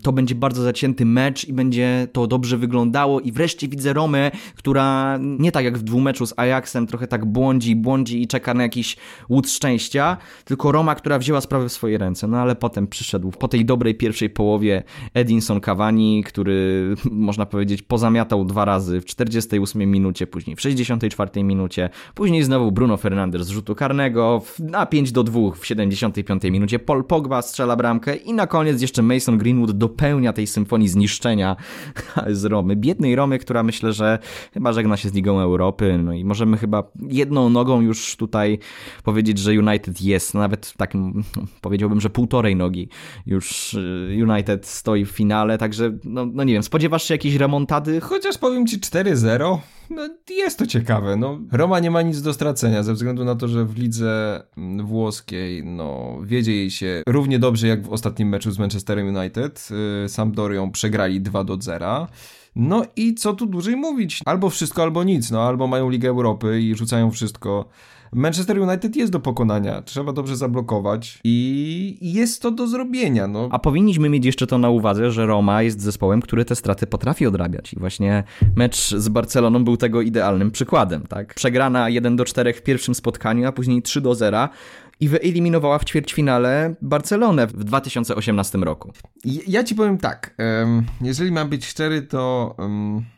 to 0.02 0.12
będzie 0.12 0.34
bardzo 0.34 0.57
zacięty 0.62 1.04
mecz 1.04 1.48
i 1.48 1.52
będzie 1.52 2.08
to 2.12 2.26
dobrze 2.26 2.56
wyglądało 2.56 3.20
i 3.20 3.32
wreszcie 3.32 3.68
widzę 3.68 3.92
Romę, 3.92 4.30
która 4.54 5.18
nie 5.20 5.52
tak 5.52 5.64
jak 5.64 5.78
w 5.78 5.82
dwumeczu 5.82 6.26
z 6.26 6.34
Ajaxem 6.36 6.86
trochę 6.86 7.06
tak 7.06 7.24
błądzi, 7.24 7.76
błądzi 7.76 8.22
i 8.22 8.26
czeka 8.26 8.54
na 8.54 8.62
jakiś 8.62 8.96
łód 9.28 9.50
szczęścia, 9.50 10.16
tylko 10.44 10.72
Roma, 10.72 10.94
która 10.94 11.18
wzięła 11.18 11.40
sprawę 11.40 11.68
w 11.68 11.72
swoje 11.72 11.98
ręce. 11.98 12.28
No 12.28 12.38
ale 12.38 12.56
potem 12.56 12.86
przyszedł 12.86 13.30
po 13.30 13.48
tej 13.48 13.64
dobrej 13.64 13.94
pierwszej 13.94 14.30
połowie 14.30 14.82
Edinson 15.14 15.60
Cavani, 15.60 16.24
który 16.24 16.88
można 17.28 17.46
powiedzieć 17.46 17.82
pozamiatał 17.82 18.44
dwa 18.44 18.64
razy 18.64 19.00
w 19.00 19.04
48 19.04 19.90
minucie, 19.90 20.26
później 20.26 20.56
w 20.56 20.60
64 20.60 21.44
minucie, 21.44 21.90
później 22.14 22.42
znowu 22.42 22.72
Bruno 22.72 22.96
Fernandes 22.96 23.46
z 23.46 23.48
rzutu 23.48 23.74
karnego 23.74 24.42
na 24.58 24.86
5 24.86 25.12
do 25.12 25.24
2 25.24 25.40
w 25.56 25.66
75 25.66 26.42
minucie, 26.44 26.78
Paul 26.78 27.04
Pogba 27.04 27.42
strzela 27.42 27.76
bramkę 27.76 28.16
i 28.16 28.32
na 28.32 28.46
koniec 28.46 28.82
jeszcze 28.82 29.02
Mason 29.02 29.38
Greenwood 29.38 29.72
dopełnia 29.72 30.32
tej 30.32 30.46
symfonii 30.50 30.88
zniszczenia 30.88 31.56
z 32.30 32.44
Romy. 32.44 32.76
Biednej 32.76 33.16
Romy, 33.16 33.38
która 33.38 33.62
myślę, 33.62 33.92
że 33.92 34.18
chyba 34.54 34.72
żegna 34.72 34.96
się 34.96 35.08
z 35.08 35.14
Ligą 35.14 35.40
Europy. 35.40 35.98
No 36.04 36.12
i 36.12 36.24
możemy 36.24 36.56
chyba 36.56 36.90
jedną 37.08 37.50
nogą 37.50 37.80
już 37.80 38.16
tutaj 38.16 38.58
powiedzieć, 39.02 39.38
że 39.38 39.52
United 39.52 40.02
jest, 40.02 40.34
nawet 40.34 40.74
takim 40.76 41.24
powiedziałbym, 41.60 42.00
że 42.00 42.10
półtorej 42.10 42.56
nogi 42.56 42.88
już 43.26 43.74
y, 43.74 44.26
United 44.28 44.66
stoi 44.66 45.04
w 45.04 45.10
finale, 45.10 45.58
także 45.58 45.98
no, 46.04 46.26
no 46.26 46.44
nie 46.44 46.52
wiem, 46.52 46.62
spodziewasz 46.62 47.04
się 47.04 47.14
jakiejś 47.14 47.34
remontady? 47.34 48.00
Chociaż 48.00 48.38
powiem 48.38 48.66
ci 48.66 48.78
4-0, 48.78 49.58
no 49.90 50.09
jest 50.30 50.59
to 50.59 50.66
ciekawe. 50.66 51.16
No, 51.16 51.38
Roma 51.52 51.78
nie 51.80 51.90
ma 51.90 52.02
nic 52.02 52.23
do 52.23 52.33
stracenia 52.33 52.83
ze 52.83 52.95
względu 52.95 53.25
na 53.25 53.35
to, 53.35 53.49
że 53.49 53.64
w 53.64 53.78
lidze 53.78 54.42
mm, 54.57 54.87
włoskiej 54.87 55.64
no, 55.64 56.18
wiedzie 56.23 56.52
jej 56.52 56.71
się 56.71 57.02
równie 57.07 57.38
dobrze 57.38 57.68
jak 57.68 57.83
w 57.83 57.92
ostatnim 57.92 58.28
meczu 58.28 58.50
z 58.50 58.59
Manchesterem 58.59 59.16
United. 59.16 59.68
Yy, 60.02 60.09
Sampdorią 60.09 60.71
przegrali 60.71 61.21
2 61.21 61.45
do 61.45 61.57
0. 61.61 62.07
No 62.57 62.83
i 62.97 63.14
co 63.14 63.35
tu 63.35 63.47
dłużej 63.47 63.76
mówić? 63.76 64.21
Albo 64.25 64.50
wszystko, 64.50 64.83
albo 64.83 65.04
nic. 65.04 65.30
No, 65.30 65.42
albo 65.42 65.66
mają 65.66 65.90
Ligę 65.90 66.09
Europy 66.09 66.61
i 66.61 66.75
rzucają 66.75 67.11
wszystko 67.11 67.68
Manchester 68.12 68.60
United 68.60 68.96
jest 68.96 69.12
do 69.12 69.20
pokonania, 69.20 69.82
trzeba 69.82 70.12
dobrze 70.12 70.36
zablokować 70.36 71.20
i 71.24 71.98
jest 72.00 72.42
to 72.42 72.50
do 72.50 72.66
zrobienia. 72.66 73.26
No. 73.26 73.48
A 73.52 73.58
powinniśmy 73.58 74.08
mieć 74.08 74.24
jeszcze 74.24 74.46
to 74.46 74.58
na 74.58 74.70
uwadze, 74.70 75.10
że 75.10 75.26
Roma 75.26 75.62
jest 75.62 75.80
zespołem, 75.80 76.22
który 76.22 76.44
te 76.44 76.56
straty 76.56 76.86
potrafi 76.86 77.26
odrabiać 77.26 77.72
i 77.72 77.78
właśnie 77.78 78.24
mecz 78.56 78.94
z 78.94 79.08
Barceloną 79.08 79.64
był 79.64 79.76
tego 79.76 80.02
idealnym 80.02 80.50
przykładem. 80.50 81.06
Tak? 81.06 81.34
Przegrana 81.34 81.88
1 81.88 82.16
do 82.16 82.24
4 82.24 82.52
w 82.52 82.62
pierwszym 82.62 82.94
spotkaniu, 82.94 83.48
a 83.48 83.52
później 83.52 83.82
3 83.82 84.00
do 84.00 84.14
0 84.14 84.48
i 85.00 85.08
wyeliminowała 85.08 85.78
w 85.78 85.84
ćwierćfinale 85.84 86.74
Barcelonę 86.82 87.46
w 87.46 87.64
2018 87.64 88.58
roku. 88.58 88.92
Ja 89.24 89.64
ci 89.64 89.74
powiem 89.74 89.98
tak, 89.98 90.34
jeżeli 91.00 91.32
mam 91.32 91.48
być 91.48 91.66
szczery, 91.66 92.02
to 92.02 92.56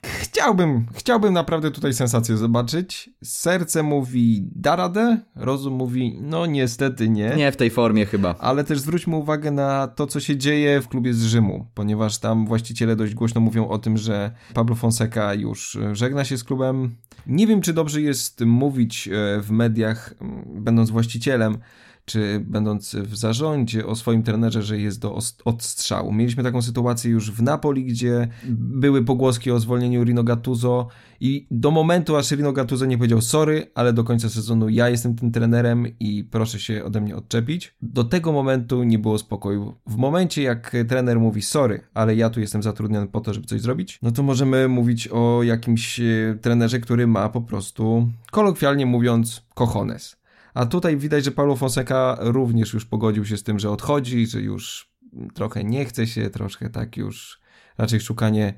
chciałbym, 0.03 0.87
chciałbym 0.95 1.35
naprawdę 1.35 1.71
tutaj 1.71 1.95
sensację 1.95 2.37
zobaczyć. 2.37 3.11
Serce 3.25 3.83
mówi 3.83 4.49
da 4.57 4.77
radę, 4.77 5.21
rozum 5.37 5.75
mówi 5.75 6.19
no 6.21 6.47
niestety 6.47 7.09
nie. 7.09 7.35
Nie 7.37 7.53
w 7.53 7.57
tej 7.57 7.71
formie 7.71 8.07
chyba. 8.07 8.35
Ale 8.39 8.65
też 8.65 8.81
zwróćmy 8.81 9.17
uwagę 9.17 9.51
na 9.51 9.89
to, 9.89 10.07
co 10.07 10.21
się 10.21 10.37
dzieje 10.37 10.81
w 10.81 10.89
klubie 10.89 11.15
z 11.15 11.25
Rzymu, 11.25 11.67
ponieważ 11.75 12.19
tam 12.19 12.47
właściciele 12.47 12.97
dość 12.97 13.15
głośno 13.15 13.41
mówią 13.41 13.69
o 13.69 13.79
tym, 13.79 13.97
że 13.97 14.31
Pablo 14.55 14.75
Fonseca 14.75 15.35
już 15.35 15.79
żegna 15.93 16.25
się 16.25 16.39
z 16.39 16.45
klubem. 16.45 16.97
Nie 17.27 17.47
wiem, 17.47 17.61
czy 17.61 17.73
dobrze 17.73 18.01
jest 18.01 18.41
mówić 18.41 19.09
e, 19.09 19.41
w 19.41 19.51
mediach, 19.51 20.15
będąc 20.47 20.91
właścicielem, 20.91 21.59
czy 22.05 22.45
będąc 22.47 22.95
w 22.95 23.17
zarządzie 23.17 23.87
o 23.87 23.97
swoim 23.97 24.23
trenerze, 24.23 24.63
że 24.63 24.79
jest 24.79 25.01
do 25.01 25.19
odstrzału. 25.45 26.13
Mieliśmy 26.13 26.43
taką 26.43 26.63
sytuację 26.63 27.11
już 27.11 27.31
w 27.31 27.43
Napoli, 27.43 27.85
gdzie 27.85 28.29
były 28.55 29.05
pogłoski 29.05 29.51
o 29.51 29.61
zwolnieniu 29.61 30.05
Rino 30.05 30.25
Gattuso 30.25 30.89
i 31.21 31.47
do 31.51 31.71
momentu, 31.71 32.17
aż 32.17 32.31
Rino 32.31 32.53
Gattuso 32.53 32.87
nie 32.87 32.97
powiedział 32.97 33.21
sorry, 33.21 33.71
ale 33.75 33.93
do 33.93 34.05
końca 34.05 34.29
sezonu 34.29 34.69
ja 34.69 34.89
jestem 34.89 35.15
tym 35.15 35.33
trenerem 35.33 35.87
i 36.01 36.25
proszę 36.25 36.61
się 36.61 36.85
ode 36.85 37.01
mnie 37.01 37.17
odczepić, 37.17 37.75
do 37.83 38.05
tego 38.05 38.33
momentu 38.33 38.83
nie 38.83 38.99
było 38.99 39.19
spokoju. 39.19 39.75
W 39.87 39.97
momencie, 39.97 40.43
jak 40.43 40.77
trener 40.89 41.21
mówi 41.21 41.43
sorry, 41.43 41.81
ale 41.95 42.17
ja 42.17 42.31
tu 42.31 42.41
jestem 42.41 42.63
zatrudniony 42.63 43.07
po 43.07 43.21
to, 43.21 43.35
żeby 43.35 43.47
coś 43.47 43.61
zrobić, 43.61 43.99
no 44.03 44.11
to 44.11 44.23
możemy 44.23 44.69
mówić 44.69 45.09
o 45.09 45.43
jakimś 45.43 46.01
e, 46.01 46.39
trenerze, 46.41 46.81
który 46.81 47.07
ma 47.07 47.29
po 47.29 47.41
prostu, 47.41 48.09
kolokwialnie 48.31 48.87
mówiąc, 48.87 49.43
cojones. 49.55 50.20
A 50.55 50.67
tutaj 50.67 50.97
widać, 50.97 51.25
że 51.25 51.31
Paulo 51.31 51.57
Fonseca 51.57 52.17
również 52.21 52.75
już 52.75 52.85
pogodził 52.85 53.25
się 53.25 53.37
z 53.37 53.43
tym, 53.43 53.59
że 53.59 53.71
odchodzi, 53.71 54.27
że 54.27 54.41
już 54.41 54.91
trochę 55.35 55.65
nie 55.65 55.85
chce 55.85 56.07
się, 56.07 56.31
troszkę 56.31 56.71
tak 56.71 56.97
już 56.97 57.41
raczej 57.79 58.01
szukanie 58.01 58.55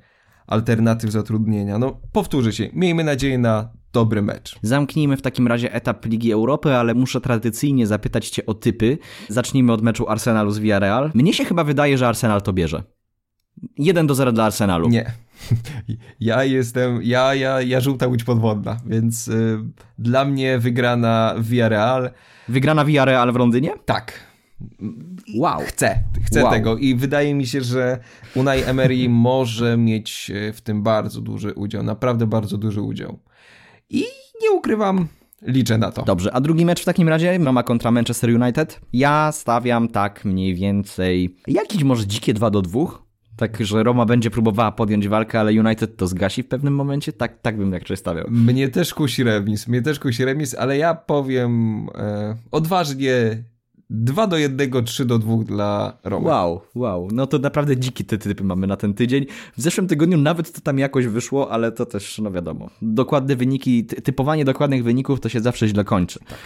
alternatyw 0.47 1.11
zatrudnienia. 1.11 1.79
No, 1.79 2.01
powtórzę 2.13 2.53
się, 2.53 2.71
miejmy 2.73 3.05
nadzieję 3.05 3.39
na 3.39 3.73
dobry 3.93 4.23
mecz. 4.23 4.59
Zamknijmy 4.63 5.17
w 5.17 5.23
takim 5.23 5.47
razie 5.47 5.73
etap 5.73 6.07
Ligi 6.07 6.33
Europy, 6.33 6.75
ale 6.75 6.95
muszę 6.95 7.21
tradycyjnie 7.21 7.87
zapytać 7.87 8.29
Cię 8.29 8.47
o 8.47 8.55
typy. 8.55 8.99
Zacznijmy 9.29 9.73
od 9.73 9.83
meczu 9.83 10.09
Arsenalu 10.09 10.51
z 10.51 10.59
Villarreal. 10.59 11.11
Mnie 11.15 11.35
się 11.35 11.45
chyba 11.45 11.65
wydaje, 11.65 11.99
że 11.99 12.09
Arsenal 12.09 12.43
to 12.43 12.53
bierze. 12.53 12.83
1 13.79 14.07
do 14.07 14.15
0 14.15 14.33
dla 14.33 14.45
Arsenalu. 14.45 14.89
Nie. 14.89 15.13
Ja 16.21 16.45
jestem, 16.45 17.01
ja, 17.03 17.35
ja, 17.35 17.63
ja 17.63 17.81
żółta 17.81 18.07
łódź 18.07 18.25
podwodna, 18.25 18.77
więc 18.87 19.29
y, 19.29 19.59
dla 19.99 20.25
mnie 20.25 20.59
wygrana 20.59 21.35
Villarreal. 21.39 22.11
Wygrana 22.49 22.85
Villarreal 22.85 23.33
w 23.33 23.37
Londynie? 23.37 23.71
Tak. 23.85 24.33
Wow. 25.37 25.61
Chcę, 25.67 25.99
chcę 26.25 26.43
wow. 26.43 26.53
tego 26.53 26.77
i 26.77 26.95
wydaje 26.95 27.35
mi 27.35 27.47
się, 27.47 27.61
że 27.61 27.99
Unai 28.35 28.63
Emery 28.63 29.09
może 29.29 29.77
mieć 29.77 30.31
w 30.55 30.61
tym 30.61 30.83
bardzo 30.83 31.21
duży 31.21 31.53
udział, 31.55 31.83
naprawdę 31.83 32.27
bardzo 32.27 32.59
duży 32.59 32.81
udział. 32.81 33.19
I 33.91 34.05
nie 34.43 34.51
ukrywam, 34.51 35.09
liczę 35.43 35.79
na 35.79 35.93
to. 35.93 36.03
Dobrze, 36.03 36.33
a 36.33 36.41
drugi 36.41 36.65
mecz 36.65 36.83
w 36.83 36.85
takim 36.85 37.09
razie, 37.09 37.39
Roma 37.39 37.63
kontra 37.63 37.91
Manchester 37.91 38.43
United? 38.43 38.81
Ja 38.93 39.33
stawiam 39.33 39.89
tak 39.89 40.25
mniej 40.25 40.55
więcej, 40.55 41.37
jakieś 41.47 41.83
może 41.85 42.07
dzikie 42.07 42.35
2 42.35 42.51
do 42.51 42.63
2? 42.63 42.81
Tak, 43.37 43.59
że 43.61 43.83
Roma 43.83 44.07
będzie 44.07 44.31
próbowała 44.31 44.73
podjąć 44.73 45.09
walkę, 45.09 45.41
ale 45.41 45.53
United 45.53 45.97
to 45.97 46.07
zgasi 46.07 46.43
w 46.43 46.49
pewnym 46.49 46.75
momencie? 46.75 47.13
Tak, 47.13 47.41
tak 47.41 47.57
bym 47.57 47.75
raczej 47.75 47.97
stawiał. 47.97 48.27
Mnie 48.31 48.69
też 48.69 48.95
kusi 48.95 49.25
remis, 49.25 49.69
mnie 49.69 49.83
też 49.83 50.01
kusi 50.01 50.25
remis, 50.25 50.55
ale 50.55 50.77
ja 50.77 50.95
powiem 50.95 51.87
e, 51.95 52.37
odważnie 52.51 53.43
2 53.93 54.27
do 54.27 54.39
1, 54.39 54.85
3 54.85 55.05
do 55.05 55.19
2 55.19 55.37
dla 55.45 55.99
Roma. 56.05 56.31
Wow, 56.31 56.61
wow. 56.75 57.09
No 57.13 57.27
to 57.27 57.39
naprawdę 57.39 57.77
dziki 57.77 58.05
te 58.05 58.19
typy 58.19 58.45
mamy 58.45 58.67
na 58.67 58.77
ten 58.77 58.95
tydzień. 58.95 59.27
W 59.57 59.63
zeszłym 59.63 59.89
tygodniu 59.89 60.19
nawet 60.19 60.53
to 60.53 60.61
tam 60.61 60.79
jakoś 60.79 61.07
wyszło, 61.07 61.51
ale 61.51 61.73
to 61.73 61.87
też, 61.87 62.19
no 62.19 62.31
wiadomo. 62.31 62.71
Dokładne 62.83 63.37
wyniki, 63.37 63.85
typowanie 63.85 64.45
dokładnych 64.45 64.85
wyników 64.85 65.21
to 65.21 65.29
się 65.29 65.41
zawsze 65.41 65.69
źle 65.69 65.85
kończy. 65.85 66.19
Tak. 66.19 66.39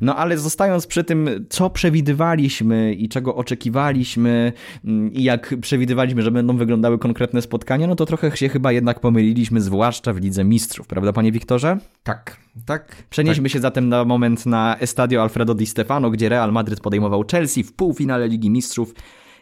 No 0.00 0.16
ale 0.16 0.38
zostając 0.38 0.86
przy 0.86 1.04
tym, 1.04 1.46
co 1.48 1.70
przewidywaliśmy 1.70 2.94
i 2.94 3.08
czego 3.08 3.34
oczekiwaliśmy 3.34 4.52
mm, 4.84 5.12
i 5.12 5.22
jak 5.22 5.54
przewidywaliśmy, 5.60 6.22
że 6.22 6.30
będą 6.30 6.56
wyglądały 6.56 6.98
konkretne 6.98 7.42
spotkania, 7.42 7.86
no 7.86 7.96
to 7.96 8.06
trochę 8.06 8.36
się 8.36 8.48
chyba 8.48 8.72
jednak 8.72 9.00
pomyliliśmy, 9.00 9.60
zwłaszcza 9.60 10.12
w 10.12 10.20
Lidze 10.20 10.44
Mistrzów, 10.44 10.86
prawda 10.86 11.12
panie 11.12 11.32
Wiktorze? 11.32 11.78
Tak, 12.02 12.36
tak. 12.66 13.02
Przenieśmy 13.10 13.42
tak. 13.42 13.52
się 13.52 13.60
zatem 13.60 13.88
na 13.88 14.04
moment 14.04 14.46
na 14.46 14.76
Estadio 14.78 15.22
Alfredo 15.22 15.54
Di 15.54 15.66
Stefano, 15.66 16.10
gdzie 16.10 16.28
Real 16.28 16.52
Madryt 16.52 16.81
podejmował 16.82 17.24
Chelsea 17.30 17.62
w 17.62 17.72
półfinale 17.72 18.28
Ligi 18.28 18.50
Mistrzów. 18.50 18.94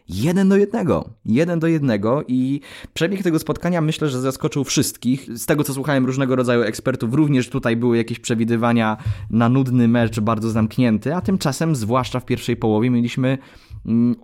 Jeden 0.08 0.48
do 0.48 0.56
jednego. 0.56 1.10
Jeden 1.24 1.58
do 1.58 1.66
jednego 1.66 2.24
i 2.28 2.60
przebieg 2.94 3.22
tego 3.22 3.38
spotkania 3.38 3.80
myślę, 3.80 4.08
że 4.08 4.20
zaskoczył 4.20 4.64
wszystkich. 4.64 5.38
Z 5.38 5.46
tego, 5.46 5.64
co 5.64 5.74
słuchałem 5.74 6.06
różnego 6.06 6.36
rodzaju 6.36 6.62
ekspertów, 6.62 7.14
również 7.14 7.48
tutaj 7.48 7.76
były 7.76 7.96
jakieś 7.96 8.18
przewidywania 8.18 8.96
na 9.30 9.48
nudny 9.48 9.88
mecz, 9.88 10.20
bardzo 10.20 10.50
zamknięty, 10.50 11.14
a 11.14 11.20
tymczasem, 11.20 11.76
zwłaszcza 11.76 12.20
w 12.20 12.24
pierwszej 12.24 12.56
połowie, 12.56 12.90
mieliśmy 12.90 13.38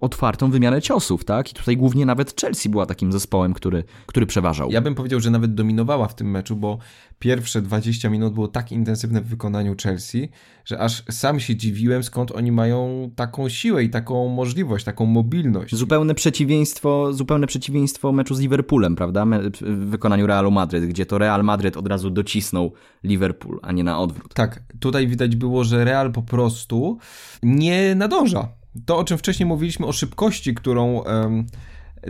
otwartą 0.00 0.50
wymianę 0.50 0.82
ciosów, 0.82 1.24
tak? 1.24 1.50
I 1.52 1.54
tutaj 1.54 1.76
głównie 1.76 2.06
nawet 2.06 2.40
Chelsea 2.40 2.68
była 2.68 2.86
takim 2.86 3.12
zespołem, 3.12 3.54
który, 3.54 3.84
który 4.06 4.26
przeważał. 4.26 4.70
Ja 4.70 4.80
bym 4.80 4.94
powiedział, 4.94 5.20
że 5.20 5.30
nawet 5.30 5.54
dominowała 5.54 6.08
w 6.08 6.14
tym 6.14 6.30
meczu, 6.30 6.56
bo 6.56 6.78
pierwsze 7.18 7.62
20 7.62 8.10
minut 8.10 8.34
było 8.34 8.48
tak 8.48 8.72
intensywne 8.72 9.20
w 9.20 9.26
wykonaniu 9.26 9.74
Chelsea, 9.82 10.28
że 10.64 10.78
aż 10.78 11.02
sam 11.10 11.40
się 11.40 11.56
dziwiłem, 11.56 12.02
skąd 12.02 12.32
oni 12.32 12.52
mają 12.52 13.10
taką 13.16 13.48
siłę 13.48 13.84
i 13.84 13.90
taką 13.90 14.28
możliwość, 14.28 14.84
taką 14.84 15.06
mobilność. 15.06 15.74
Zupełne 15.74 16.14
przeciwieństwo, 16.14 17.12
zupełne 17.12 17.46
przeciwieństwo 17.46 18.12
meczu 18.12 18.34
z 18.34 18.40
Liverpoolem, 18.40 18.96
prawda? 18.96 19.26
W 19.60 19.90
wykonaniu 19.90 20.26
Realu 20.26 20.50
Madryt, 20.50 20.84
gdzie 20.84 21.06
to 21.06 21.18
Real 21.18 21.44
Madryt 21.44 21.76
od 21.76 21.86
razu 21.86 22.10
docisnął 22.10 22.72
Liverpool, 23.04 23.60
a 23.62 23.72
nie 23.72 23.84
na 23.84 23.98
odwrót. 23.98 24.34
Tak, 24.34 24.62
tutaj 24.80 25.06
widać 25.08 25.36
było, 25.36 25.64
że 25.64 25.84
Real 25.84 26.12
po 26.12 26.22
prostu 26.22 26.98
nie 27.42 27.94
nadąża. 27.94 28.48
To, 28.86 28.98
o 28.98 29.04
czym 29.04 29.18
wcześniej 29.18 29.46
mówiliśmy, 29.46 29.86
o 29.86 29.92
szybkości, 29.92 30.54
którą... 30.54 31.02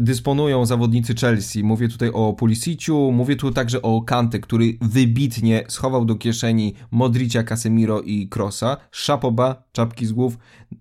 Dysponują 0.01 0.67
zawodnicy 0.67 1.15
Chelsea. 1.15 1.65
Mówię 1.65 1.89
tutaj 1.89 2.11
o 2.13 2.33
Pulisiciu, 2.33 3.13
mówię 3.13 3.37
tu 3.37 3.51
także 3.51 3.83
o 3.83 4.03
Kante, 4.03 4.39
który 4.39 4.79
wybitnie 4.81 5.65
schował 5.69 6.05
do 6.05 6.15
kieszeni 6.15 6.75
Modricia, 6.91 7.43
Casemiro 7.43 8.01
i 8.01 8.29
Krosa. 8.29 8.77
Szapoba, 8.91 9.63
czapki 9.73 10.07
z 10.07 10.13
głów, 10.13 10.39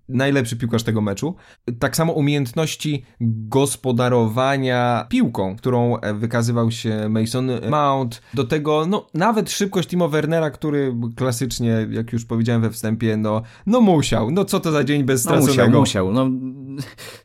najlepszy 0.10 0.58
piłkarz 0.58 0.84
tego 0.84 1.02
meczu. 1.02 1.36
Tak 1.80 1.96
samo 1.96 2.14
umiejętności 2.14 3.06
gospodarowania 3.22 5.06
piłką, 5.10 5.56
którą 5.56 5.98
wykazywał 6.14 6.72
się 6.72 7.10
Mason 7.10 7.52
Mount. 7.70 8.22
Do 8.34 8.44
tego, 8.44 8.86
no, 8.86 9.08
nawet 9.14 9.52
szybkość 9.52 9.90
Timo 9.90 10.10
Wernera, 10.10 10.50
który 10.50 10.96
klasycznie, 11.16 11.88
jak 11.90 12.14
już 12.14 12.26
powiedziałem 12.26 12.62
we 12.62 12.70
wstępie, 12.70 13.18
no, 13.18 13.42
no 13.66 13.82
musiał. 13.82 14.32
No 14.32 14.46
co 14.46 14.60
to 14.60 14.72
za 14.72 14.84
dzień 14.84 15.04
bez 15.04 15.22
straconego? 15.22 15.72
No 15.72 15.80
musiał, 15.80 16.10
musiał. 16.10 16.14
No, 16.14 16.30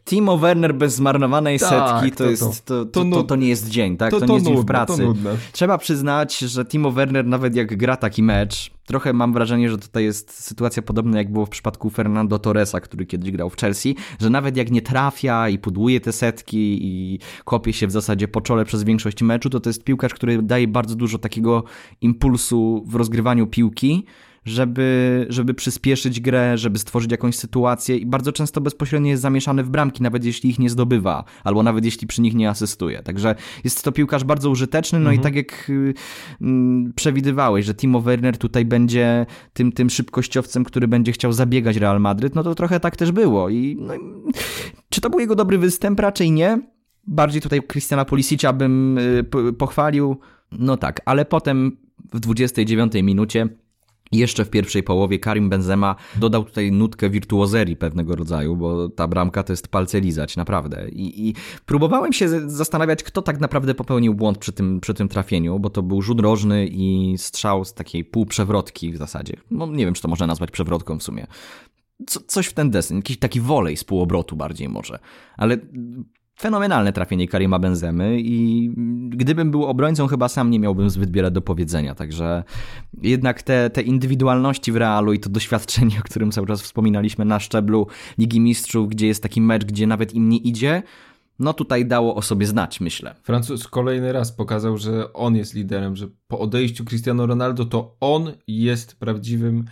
Timo 0.04 0.38
Werner 0.38 0.74
bez 0.74 0.94
zmarnowanej 0.94 1.58
tak, 1.58 1.68
setki 1.68 2.10
to, 2.10 2.24
to, 2.24 2.30
jest, 2.30 2.64
to, 2.64 2.84
to, 2.84 3.04
to, 3.04 3.22
to, 3.22 3.36
nie 3.36 3.48
jest 3.48 3.68
dzień, 3.68 3.96
tak? 3.96 4.10
To, 4.10 4.26
nie 4.26 4.34
jest 4.34 4.46
dzień 4.46 4.56
w 4.56 4.64
pracy. 4.64 5.06
Trzeba 5.52 5.78
przyznać, 5.78 6.38
że 6.38 6.64
Timo 6.64 6.90
Werner 6.90 7.26
nawet 7.26 7.54
jak 7.54 7.76
gra 7.76 7.96
taki 7.96 8.22
mecz, 8.22 8.70
trochę 8.86 9.12
mam 9.12 9.32
wrażenie, 9.32 9.70
że 9.70 9.78
tutaj 9.78 10.04
jest 10.04 10.44
sytuacja 10.44 10.82
podobna 10.82 11.18
jak 11.18 11.32
było 11.32 11.46
w 11.46 11.50
przypadku 11.50 11.90
Fernando 11.90 12.38
Torresa, 12.38 12.80
który 12.80 13.06
kiedyś 13.06 13.30
grał 13.30 13.50
w 13.50 13.56
Chelsea, 13.56 13.96
że 14.20 14.30
nawet 14.30 14.56
jak 14.56 14.70
nie 14.70 14.82
trafia 14.82 15.48
i 15.48 15.58
pudłuje 15.58 16.00
te 16.00 16.12
setki 16.12 16.78
i 16.82 17.18
kopie 17.44 17.72
się 17.72 17.86
w 17.86 17.90
zasadzie 17.90 18.28
po 18.28 18.40
czole 18.40 18.64
przez 18.64 18.84
większość 18.84 19.22
meczu, 19.22 19.50
to 19.50 19.60
to 19.60 19.70
jest 19.70 19.84
piłkarz, 19.84 20.14
który 20.14 20.42
daje 20.42 20.68
bardzo 20.68 20.94
dużo 20.94 21.18
takiego 21.18 21.64
impulsu 22.00 22.84
w 22.86 22.94
rozgrywaniu 22.94 23.46
piłki, 23.46 24.04
żeby, 24.44 25.26
żeby 25.28 25.54
przyspieszyć 25.54 26.20
grę, 26.20 26.58
żeby 26.58 26.78
stworzyć 26.78 27.10
jakąś 27.10 27.36
sytuację 27.36 27.96
i 27.96 28.06
bardzo 28.06 28.32
często 28.32 28.60
bezpośrednio 28.60 29.10
jest 29.10 29.22
zamieszany 29.22 29.64
w 29.64 29.70
bramki, 29.70 30.02
nawet 30.02 30.24
jeśli 30.24 30.50
ich 30.50 30.58
nie 30.58 30.70
zdobywa, 30.70 31.24
albo 31.44 31.62
nawet 31.62 31.84
jeśli 31.84 32.06
przy 32.06 32.22
nich 32.22 32.34
nie 32.34 32.50
asystuje. 32.50 33.02
Także 33.02 33.34
jest 33.64 33.84
to 33.84 33.92
piłkarz 33.92 34.24
bardzo 34.24 34.50
użyteczny, 34.50 34.98
no 34.98 35.10
mhm. 35.10 35.20
i 35.20 35.22
tak 35.22 35.34
jak 35.34 35.72
mm, 36.40 36.92
przewidywałeś, 36.92 37.66
że 37.66 37.74
Timo 37.74 38.00
Werner 38.00 38.38
tutaj 38.38 38.64
będzie 38.64 39.26
tym, 39.52 39.72
tym 39.72 39.90
szybkościowcem, 39.90 40.64
który 40.64 40.88
będzie 40.88 41.12
chciał 41.12 41.32
zabiegać 41.32 41.76
Real 41.76 42.00
Madryt, 42.00 42.34
no 42.34 42.42
to 42.42 42.54
trochę 42.54 42.80
tak 42.80 42.96
też 42.96 43.12
było. 43.12 43.48
I, 43.48 43.76
no, 43.80 43.94
czy 44.88 45.00
to 45.00 45.10
był 45.10 45.20
jego 45.20 45.34
dobry 45.34 45.58
występ? 45.58 46.00
Raczej 46.00 46.32
nie. 46.32 46.60
Bardziej 47.06 47.42
tutaj 47.42 47.60
Christiana 47.72 48.04
Pulisicia 48.04 48.52
bym 48.52 48.98
y, 48.98 49.52
pochwalił. 49.58 50.16
No 50.52 50.76
tak, 50.76 51.00
ale 51.04 51.24
potem 51.24 51.76
w 52.12 52.20
29 52.20 52.92
minucie 52.94 53.48
jeszcze 54.12 54.44
w 54.44 54.50
pierwszej 54.50 54.82
połowie 54.82 55.18
Karim 55.18 55.48
Benzema 55.48 55.96
dodał 56.16 56.44
tutaj 56.44 56.72
nutkę 56.72 57.10
wirtuozerii 57.10 57.76
pewnego 57.76 58.16
rodzaju, 58.16 58.56
bo 58.56 58.88
ta 58.88 59.08
bramka 59.08 59.42
to 59.42 59.52
jest 59.52 59.68
palce 59.68 60.00
lizać, 60.00 60.36
naprawdę. 60.36 60.88
I, 60.88 61.28
I, 61.28 61.34
próbowałem 61.66 62.12
się 62.12 62.50
zastanawiać, 62.50 63.02
kto 63.02 63.22
tak 63.22 63.40
naprawdę 63.40 63.74
popełnił 63.74 64.14
błąd 64.14 64.38
przy 64.38 64.52
tym, 64.52 64.80
przy 64.80 64.94
tym 64.94 65.08
trafieniu, 65.08 65.58
bo 65.58 65.70
to 65.70 65.82
był 65.82 66.02
rzut 66.02 66.20
rożny 66.20 66.66
i 66.66 67.14
strzał 67.18 67.64
z 67.64 67.74
takiej 67.74 68.04
półprzewrotki 68.04 68.92
w 68.92 68.96
zasadzie. 68.96 69.36
No, 69.50 69.66
nie 69.66 69.84
wiem, 69.84 69.94
czy 69.94 70.02
to 70.02 70.08
można 70.08 70.26
nazwać 70.26 70.50
przewrotką 70.50 70.98
w 70.98 71.02
sumie. 71.02 71.26
Co, 72.06 72.20
coś 72.20 72.46
w 72.46 72.52
ten 72.52 72.70
desen, 72.70 72.96
jakiś 72.96 73.18
taki 73.18 73.40
wolej 73.40 73.76
z 73.76 73.84
półobrotu 73.84 74.36
bardziej 74.36 74.68
może. 74.68 74.98
Ale 75.36 75.56
fenomenalne 76.40 76.92
trafienie 76.92 77.28
Karima 77.28 77.58
Benzemy 77.58 78.20
i 78.20 78.70
gdybym 79.08 79.50
był 79.50 79.64
obrońcą, 79.64 80.06
chyba 80.06 80.28
sam 80.28 80.50
nie 80.50 80.60
miałbym 80.60 80.90
zbyt 80.90 81.12
wiele 81.12 81.30
do 81.30 81.40
powiedzenia, 81.40 81.94
także 81.94 82.44
jednak 83.02 83.42
te, 83.42 83.70
te 83.70 83.82
indywidualności 83.82 84.72
w 84.72 84.76
Realu 84.76 85.12
i 85.12 85.18
to 85.18 85.30
doświadczenie, 85.30 85.98
o 86.00 86.02
którym 86.02 86.32
cały 86.32 86.46
czas 86.46 86.62
wspominaliśmy 86.62 87.24
na 87.24 87.40
szczeblu 87.40 87.86
Ligi 88.18 88.40
Mistrzów, 88.40 88.88
gdzie 88.88 89.06
jest 89.06 89.22
taki 89.22 89.40
mecz, 89.40 89.64
gdzie 89.64 89.86
nawet 89.86 90.14
im 90.14 90.28
nie 90.28 90.38
idzie, 90.38 90.82
no 91.38 91.52
tutaj 91.52 91.86
dało 91.86 92.14
o 92.14 92.22
sobie 92.22 92.46
znać, 92.46 92.80
myślę. 92.80 93.14
Francuz 93.22 93.68
kolejny 93.68 94.12
raz 94.12 94.32
pokazał, 94.32 94.78
że 94.78 95.12
on 95.12 95.36
jest 95.36 95.54
liderem, 95.54 95.96
że 95.96 96.08
po 96.28 96.38
odejściu 96.38 96.84
Cristiano 96.84 97.26
Ronaldo 97.26 97.64
to 97.64 97.96
on 98.00 98.32
jest 98.46 98.96
prawdziwym 98.98 99.64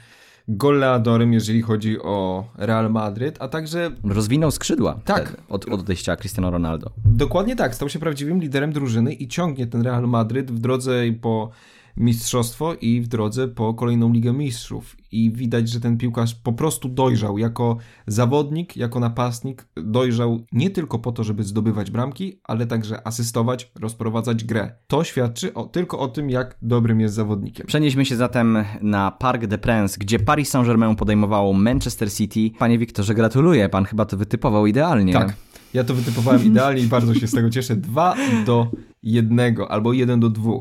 goleadorem, 0.49 1.33
jeżeli 1.33 1.63
chodzi 1.63 2.03
o 2.03 2.45
Real 2.55 2.91
Madryt, 2.91 3.37
a 3.41 3.49
także... 3.49 3.91
Rozwinął 4.05 4.51
skrzydła 4.51 5.01
tak. 5.05 5.37
od, 5.49 5.65
od 5.69 5.81
odejścia 5.81 6.17
Cristiano 6.17 6.51
Ronaldo. 6.51 6.91
Dokładnie 7.05 7.57
tak, 7.57 7.75
stał 7.75 7.89
się 7.89 7.99
prawdziwym 7.99 8.41
liderem 8.41 8.73
drużyny 8.73 9.13
i 9.13 9.29
ciągnie 9.29 9.67
ten 9.67 9.83
Real 9.83 10.09
Madryt 10.09 10.51
w 10.51 10.59
drodze 10.59 11.03
po 11.21 11.51
mistrzostwo 11.99 12.75
i 12.75 13.01
w 13.01 13.09
drodze 13.09 13.49
po 13.49 13.75
kolejną 13.75 14.13
Ligę 14.13 14.33
Mistrzów. 14.33 14.97
I 15.13 15.31
widać, 15.31 15.69
że 15.69 15.81
ten 15.81 15.97
piłkarz 15.97 16.35
po 16.35 16.53
prostu 16.53 16.89
dojrzał 16.89 17.39
jako 17.39 17.77
zawodnik, 18.07 18.77
jako 18.77 19.01
napastnik. 19.01 19.67
Dojrzał 19.77 20.45
nie 20.53 20.71
tylko 20.71 20.99
po 20.99 21.13
to, 21.13 21.25
żeby 21.25 21.45
zdobywać 21.45 21.91
bramki, 21.91 22.41
ale 22.45 22.67
także 22.67 23.07
asystować, 23.07 23.73
rozprowadzać 23.81 24.45
grę. 24.45 24.73
To 24.87 25.05
świadczy 25.05 25.55
o, 25.55 25.65
tylko 25.65 25.99
o 25.99 26.09
tym, 26.09 26.31
jak 26.31 26.57
dobrym 26.63 27.01
jest 27.01 27.15
zawodnikiem. 27.15 27.67
Przenieśmy 27.67 28.05
się 28.05 28.17
zatem 28.17 28.65
na 28.81 29.11
Parc 29.11 29.47
des 29.47 29.61
Princes, 29.61 29.99
gdzie 29.99 30.19
Paris 30.19 30.51
Saint-Germain 30.51 30.97
podejmowało 30.97 31.53
Manchester 31.53 32.13
City. 32.13 32.51
Panie 32.59 32.79
Wiktorze, 32.79 33.15
gratuluję. 33.15 33.69
Pan 33.69 33.85
chyba 33.85 34.05
to 34.05 34.17
wytypował 34.17 34.67
idealnie. 34.67 35.13
Tak. 35.13 35.48
Ja 35.75 35.85
to 35.85 35.95
wytypowałem 35.95 36.45
idealnie 36.51 36.83
i 36.83 36.87
bardzo 36.87 37.15
się 37.15 37.27
z 37.27 37.33
tego 37.33 37.51
cieszę. 37.51 37.77
2 37.77 38.15
do 38.47 38.71
1 39.03 39.57
albo 39.69 39.93
1 39.93 40.21
do 40.21 40.31
2. 40.31 40.53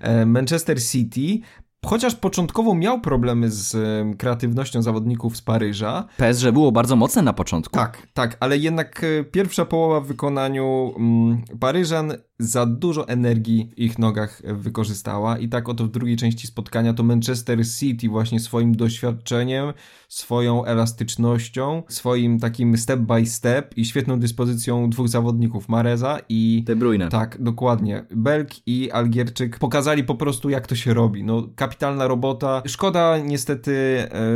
E, 0.00 0.26
Manchester 0.26 0.82
City 0.82 1.40
Chociaż 1.86 2.14
początkowo 2.14 2.74
miał 2.74 3.00
problemy 3.00 3.50
z 3.50 3.76
kreatywnością 4.18 4.82
zawodników 4.82 5.36
z 5.36 5.42
Paryża. 5.42 6.06
PSG 6.16 6.50
było 6.52 6.72
bardzo 6.72 6.96
mocne 6.96 7.22
na 7.22 7.32
początku. 7.32 7.74
Tak, 7.74 8.06
tak, 8.14 8.36
ale 8.40 8.58
jednak 8.58 9.04
e, 9.04 9.24
pierwsza 9.24 9.64
połowa 9.64 10.00
w 10.00 10.06
wykonaniu 10.06 10.94
mm, 10.96 11.42
Paryżan 11.60 12.12
za 12.40 12.66
dużo 12.66 13.08
energii 13.08 13.70
w 13.76 13.78
ich 13.78 13.98
nogach 13.98 14.42
wykorzystała 14.44 15.38
i 15.38 15.48
tak 15.48 15.68
oto 15.68 15.84
w 15.84 15.90
drugiej 15.90 16.16
części 16.16 16.46
spotkania 16.46 16.94
to 16.94 17.02
Manchester 17.02 17.68
City 17.78 18.08
właśnie 18.08 18.40
swoim 18.40 18.76
doświadczeniem, 18.76 19.72
swoją 20.08 20.64
elastycznością, 20.64 21.82
swoim 21.88 22.38
takim 22.38 22.78
step 22.78 23.00
by 23.00 23.26
step 23.26 23.78
i 23.78 23.84
świetną 23.84 24.20
dyspozycją 24.20 24.90
dwóch 24.90 25.08
zawodników, 25.08 25.68
Mareza 25.68 26.18
i... 26.28 26.62
De 26.66 26.76
Bruyne. 26.76 27.08
Tak, 27.08 27.42
dokładnie. 27.42 28.04
Belk 28.10 28.48
i 28.66 28.90
Algierczyk 28.90 29.58
pokazali 29.58 30.04
po 30.04 30.14
prostu 30.14 30.50
jak 30.50 30.66
to 30.66 30.74
się 30.74 30.94
robi. 30.94 31.24
No, 31.24 31.42
kapitalna 31.70 32.08
robota. 32.08 32.62
Szkoda 32.66 33.18
niestety 33.18 33.72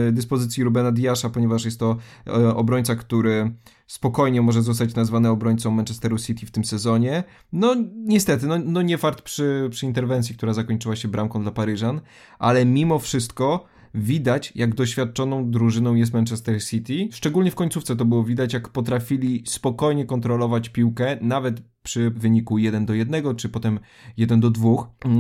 e, 0.08 0.12
dyspozycji 0.12 0.64
Rubena 0.64 0.92
Diasza, 0.92 1.30
ponieważ 1.30 1.64
jest 1.64 1.80
to 1.80 1.96
e, 2.26 2.32
obrońca, 2.54 2.96
który 2.96 3.50
spokojnie 3.86 4.42
może 4.42 4.62
zostać 4.62 4.94
nazwany 4.94 5.28
obrońcą 5.28 5.70
Manchesteru 5.70 6.18
City 6.18 6.46
w 6.46 6.50
tym 6.50 6.64
sezonie. 6.64 7.24
No 7.52 7.76
niestety, 7.94 8.46
no, 8.46 8.58
no 8.58 8.82
nie 8.82 8.98
fart 8.98 9.22
przy, 9.22 9.68
przy 9.70 9.86
interwencji, 9.86 10.36
która 10.36 10.52
zakończyła 10.52 10.96
się 10.96 11.08
bramką 11.08 11.42
dla 11.42 11.52
Paryżan, 11.52 12.00
ale 12.38 12.64
mimo 12.64 12.98
wszystko 12.98 13.64
widać, 13.94 14.52
jak 14.54 14.74
doświadczoną 14.74 15.50
drużyną 15.50 15.94
jest 15.94 16.12
Manchester 16.12 16.64
City. 16.64 17.08
Szczególnie 17.12 17.50
w 17.50 17.54
końcówce 17.54 17.96
to 17.96 18.04
było 18.04 18.24
widać, 18.24 18.52
jak 18.52 18.68
potrafili 18.68 19.42
spokojnie 19.46 20.04
kontrolować 20.04 20.68
piłkę, 20.68 21.18
nawet 21.20 21.73
przy 21.84 22.10
wyniku 22.10 22.58
1 22.58 22.86
do 22.86 22.94
1, 22.94 23.36
czy 23.36 23.48
potem 23.48 23.80
1 24.16 24.40
do 24.40 24.50
2, 24.50 24.70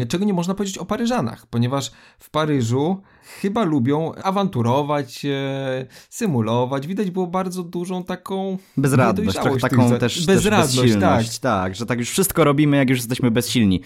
czego 0.08 0.24
nie 0.24 0.32
można 0.32 0.54
powiedzieć 0.54 0.78
o 0.78 0.84
Paryżanach, 0.84 1.46
ponieważ 1.46 1.92
w 2.18 2.30
Paryżu 2.30 3.02
chyba 3.40 3.64
lubią 3.64 4.14
awanturować, 4.14 5.26
symulować. 6.10 6.86
Widać 6.86 7.10
było 7.10 7.26
bardzo 7.26 7.62
dużą 7.62 8.04
taką 8.04 8.58
bezradność, 8.76 9.38
taką 9.60 9.88
za... 9.88 9.98
też, 9.98 10.26
bezradność, 10.26 10.74
też 10.74 10.82
bezsilność, 10.82 11.38
tak. 11.38 11.62
tak, 11.62 11.74
że 11.74 11.86
tak 11.86 11.98
już 11.98 12.10
wszystko 12.10 12.44
robimy, 12.44 12.76
jak 12.76 12.90
już 12.90 12.98
jesteśmy 12.98 13.30
bezsilni. 13.30 13.80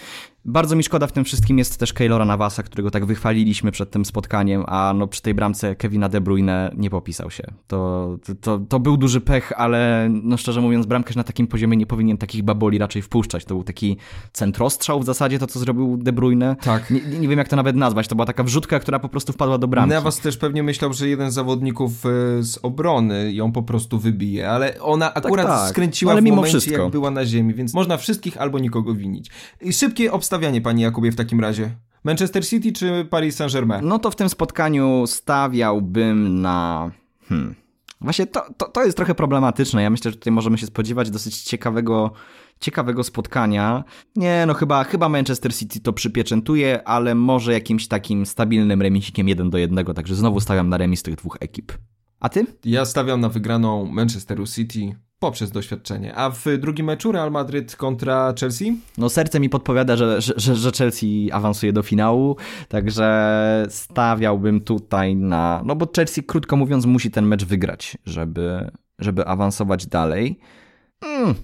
Bardzo 0.45 0.77
mi 0.77 0.83
szkoda 0.83 1.07
w 1.07 1.12
tym 1.12 1.25
wszystkim 1.25 1.59
jest 1.59 1.77
też 1.77 1.93
Keylora 1.93 2.25
Navasa, 2.25 2.62
którego 2.62 2.91
tak 2.91 3.07
wychwaliliśmy 3.07 3.71
przed 3.71 3.91
tym 3.91 4.05
spotkaniem, 4.05 4.64
a 4.67 4.93
no 4.97 5.07
przy 5.07 5.23
tej 5.23 5.35
bramce 5.35 5.77
Kevina 5.77 6.09
De 6.09 6.21
Bruyne 6.21 6.71
nie 6.77 6.91
popisał 6.91 7.31
się. 7.31 7.43
To, 7.67 8.19
to, 8.41 8.59
to 8.59 8.81
był 8.81 8.97
duży 8.97 9.21
pech, 9.21 9.53
ale 9.57 10.09
no 10.23 10.37
szczerze 10.37 10.61
mówiąc 10.61 10.87
bramkarz 10.87 11.17
na 11.17 11.25
takim 11.25 11.47
poziomie 11.47 11.77
nie 11.77 11.87
powinien 11.87 12.19
takich 12.19 12.43
baboli 12.43 12.68
raczej 12.77 13.03
wpuszczać. 13.03 13.45
To 13.45 13.55
był 13.55 13.65
taki 13.65 13.97
centrostrzał 14.33 15.01
w 15.01 15.05
zasadzie, 15.05 15.39
to 15.39 15.47
co 15.47 15.59
zrobił 15.59 15.97
De 15.97 16.13
Bruyne. 16.13 16.57
Tak. 16.61 16.91
Nie, 16.91 17.01
nie 17.01 17.29
wiem 17.29 17.39
jak 17.39 17.49
to 17.49 17.57
nawet 17.57 17.77
nazwać, 17.77 18.09
to 18.09 18.15
była 18.15 18.27
taka 18.27 18.43
wrzutka, 18.43 18.81
która 18.81 18.99
po 18.99 19.09
prostu 19.09 19.33
wpadła 19.33 19.59
do 19.59 19.69
bramki. 19.69 19.95
Navas 19.95 20.21
też 20.21 20.37
pewnie 20.37 20.63
myślał, 20.63 20.93
że 20.93 21.09
jeden 21.09 21.31
z 21.31 21.35
zawodników 21.35 22.07
e, 22.07 22.09
z 22.43 22.59
obrony 22.63 23.33
ją 23.33 23.53
po 23.53 23.63
prostu 23.63 23.99
wybije, 23.99 24.51
ale 24.51 24.81
ona 24.81 25.09
tak, 25.09 25.27
akurat 25.27 25.47
tak, 25.47 25.59
tak. 25.59 25.71
skręciła 25.71 26.13
ale 26.13 26.21
w 26.21 26.25
mimo 26.25 26.37
momencie 26.37 26.61
wszystko. 26.61 26.83
jak 26.83 26.93
była 26.93 27.11
na 27.11 27.27
ziemi, 27.27 27.55
więc 27.55 27.75
można 27.75 27.97
wszystkich 27.97 28.37
albo 28.37 28.59
nikogo 28.59 28.95
winić. 28.95 29.31
I 29.61 29.73
szybkie 29.73 30.13
obstawianie, 30.13 30.61
panie 30.61 30.85
Jakubie, 30.85 31.13
w 31.13 31.17
takim 31.17 31.41
razie. 31.41 31.71
Manchester 32.05 32.47
City 32.47 32.73
czy 32.73 33.07
Paris 33.11 33.37
Saint-Germain? 33.37 33.85
No 33.85 33.99
to 33.99 34.11
w 34.11 34.17
tym 34.17 34.29
spotkaniu 34.29 35.07
stawiałbym 35.07 36.41
na... 36.41 36.91
Hmm. 37.29 37.55
Właśnie 38.01 38.27
to, 38.27 38.47
to, 38.57 38.69
to 38.69 38.85
jest 38.85 38.97
trochę 38.97 39.15
problematyczne. 39.15 39.83
Ja 39.83 39.91
myślę, 39.91 40.11
że 40.11 40.17
tutaj 40.17 40.33
możemy 40.33 40.59
się 40.59 40.67
spodziewać 40.67 41.11
dosyć 41.11 41.43
ciekawego, 41.43 42.13
ciekawego 42.61 43.05
spotkania. 43.05 43.85
Nie, 44.17 44.45
no 44.47 44.55
chyba, 44.55 44.85
chyba 44.85 45.09
Manchester 45.09 45.55
City 45.55 45.81
to 45.81 45.93
przypieczętuje, 45.93 46.89
ale 46.89 47.15
może 47.15 47.53
jakimś 47.53 47.89
takim 47.89 48.27
stabilnym 48.27 48.83
remisikiem 48.83 49.29
1 49.29 49.51
do 49.51 49.59
1, 49.59 49.85
także 49.85 50.15
znowu 50.15 50.41
stawiam 50.41 50.69
na 50.69 50.77
remis 50.77 51.03
tych 51.03 51.17
dwóch 51.17 51.37
ekip. 51.41 51.73
A 52.21 52.29
ty? 52.29 52.47
Ja 52.65 52.85
stawiam 52.85 53.21
na 53.21 53.29
wygraną 53.29 53.87
Manchesteru 53.87 54.47
City 54.47 54.97
poprzez 55.19 55.51
doświadczenie. 55.51 56.15
A 56.15 56.31
w 56.31 56.45
drugim 56.59 56.87
meczu 56.87 57.13
Real 57.13 57.31
Madryt 57.31 57.77
kontra 57.77 58.35
Chelsea? 58.41 58.81
No 58.99 59.09
serce 59.09 59.41
mi 59.41 59.49
podpowiada, 59.49 59.97
że, 59.97 60.21
że, 60.21 60.57
że 60.57 60.73
Chelsea 60.73 61.31
awansuje 61.33 61.73
do 61.73 61.83
finału, 61.83 62.37
także 62.69 63.67
stawiałbym 63.69 64.61
tutaj 64.61 65.17
na... 65.17 65.63
No 65.65 65.77
bo 65.77 65.87
Chelsea, 65.97 66.23
krótko 66.23 66.57
mówiąc, 66.57 66.87
musi 66.87 67.11
ten 67.11 67.27
mecz 67.27 67.45
wygrać, 67.45 67.99
żeby, 68.07 68.71
żeby 68.99 69.27
awansować 69.27 69.87
dalej. 69.87 70.39
Mm, 71.01 71.35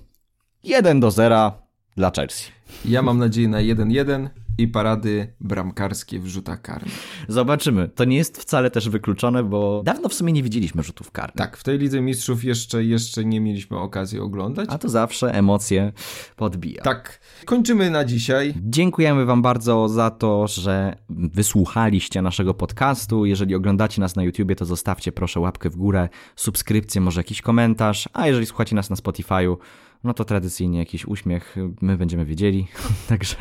1 0.65 1.01
do 1.01 1.11
0 1.11 1.53
dla 1.97 2.11
Chelsea. 2.11 2.51
Ja 2.85 3.03
mam 3.03 3.19
nadzieję 3.19 3.49
na 3.49 3.59
1-1 3.59 4.29
i 4.59 4.69
parady 4.69 5.35
bramkarskie 5.41 6.21
w 6.21 6.27
rzutach 6.27 6.63
karnych. 6.63 6.93
Zobaczymy. 7.29 7.89
To 7.89 8.05
nie 8.05 8.17
jest 8.17 8.39
wcale 8.39 8.71
też 8.71 8.89
wykluczone, 8.89 9.45
bo 9.45 9.83
dawno 9.85 10.09
w 10.09 10.15
sumie 10.15 10.33
nie 10.33 10.43
widzieliśmy 10.43 10.83
rzutów 10.83 11.11
karnych. 11.11 11.37
Tak, 11.37 11.57
w 11.57 11.65
tej 11.65 11.79
Lidze 11.79 12.01
Mistrzów 12.01 12.45
jeszcze, 12.45 12.85
jeszcze 12.85 13.25
nie 13.25 13.41
mieliśmy 13.41 13.79
okazji 13.79 14.21
oglądać. 14.21 14.69
A 14.73 14.79
to 14.79 14.89
zawsze 14.89 15.35
emocje 15.35 15.93
podbija. 16.37 16.83
Tak, 16.83 17.21
kończymy 17.45 17.91
na 17.91 18.05
dzisiaj. 18.05 18.55
Dziękujemy 18.63 19.25
Wam 19.25 19.43
bardzo 19.43 19.89
za 19.89 20.11
to, 20.11 20.49
że 20.49 20.97
wysłuchaliście 21.09 22.23
naszego 22.23 22.55
podcastu. 22.55 23.27
Jeżeli 23.27 23.55
oglądacie 23.55 24.01
nas 24.01 24.17
na 24.17 24.23
YouTubie, 24.23 24.57
to 24.57 24.65
zostawcie 24.65 25.13
proszę 25.13 25.41
łapkę 25.41 25.71
w 25.71 25.77
górę, 25.77 26.09
subskrypcję, 26.37 27.01
może 27.01 27.21
jakiś 27.21 27.43
komentarz, 27.43 28.09
a 28.13 28.27
jeżeli 28.27 28.47
słuchacie 28.47 28.77
nas 28.77 28.91
na 28.91 28.97
Spotify'u, 28.97 29.57
no 30.05 30.15
to 30.15 30.25
tradycyjnie 30.25 30.79
jakiś 30.79 31.07
uśmiech, 31.07 31.57
my 31.81 31.97
będziemy 31.97 32.25
wiedzieli. 32.25 32.67
Także 33.09 33.37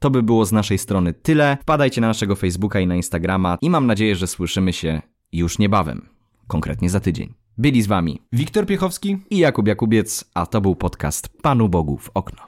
to 0.00 0.10
by 0.10 0.22
było 0.22 0.44
z 0.44 0.52
naszej 0.52 0.78
strony 0.78 1.12
tyle. 1.12 1.58
Wpadajcie 1.62 2.00
na 2.00 2.06
naszego 2.06 2.36
Facebooka 2.36 2.80
i 2.80 2.86
na 2.86 2.96
Instagrama 2.96 3.58
i 3.62 3.70
mam 3.70 3.86
nadzieję, 3.86 4.16
że 4.16 4.26
słyszymy 4.26 4.72
się 4.72 5.02
już 5.32 5.58
niebawem, 5.58 6.08
konkretnie 6.46 6.90
za 6.90 7.00
tydzień. 7.00 7.34
Byli 7.58 7.82
z 7.82 7.86
Wami 7.86 8.22
Wiktor 8.32 8.66
Piechowski 8.66 9.18
i 9.30 9.38
Jakub 9.38 9.68
Jakubiec, 9.68 10.24
a 10.34 10.46
to 10.46 10.60
był 10.60 10.76
podcast 10.76 11.28
Panu 11.42 11.68
Bogu 11.68 11.98
w 11.98 12.10
okno. 12.14 12.47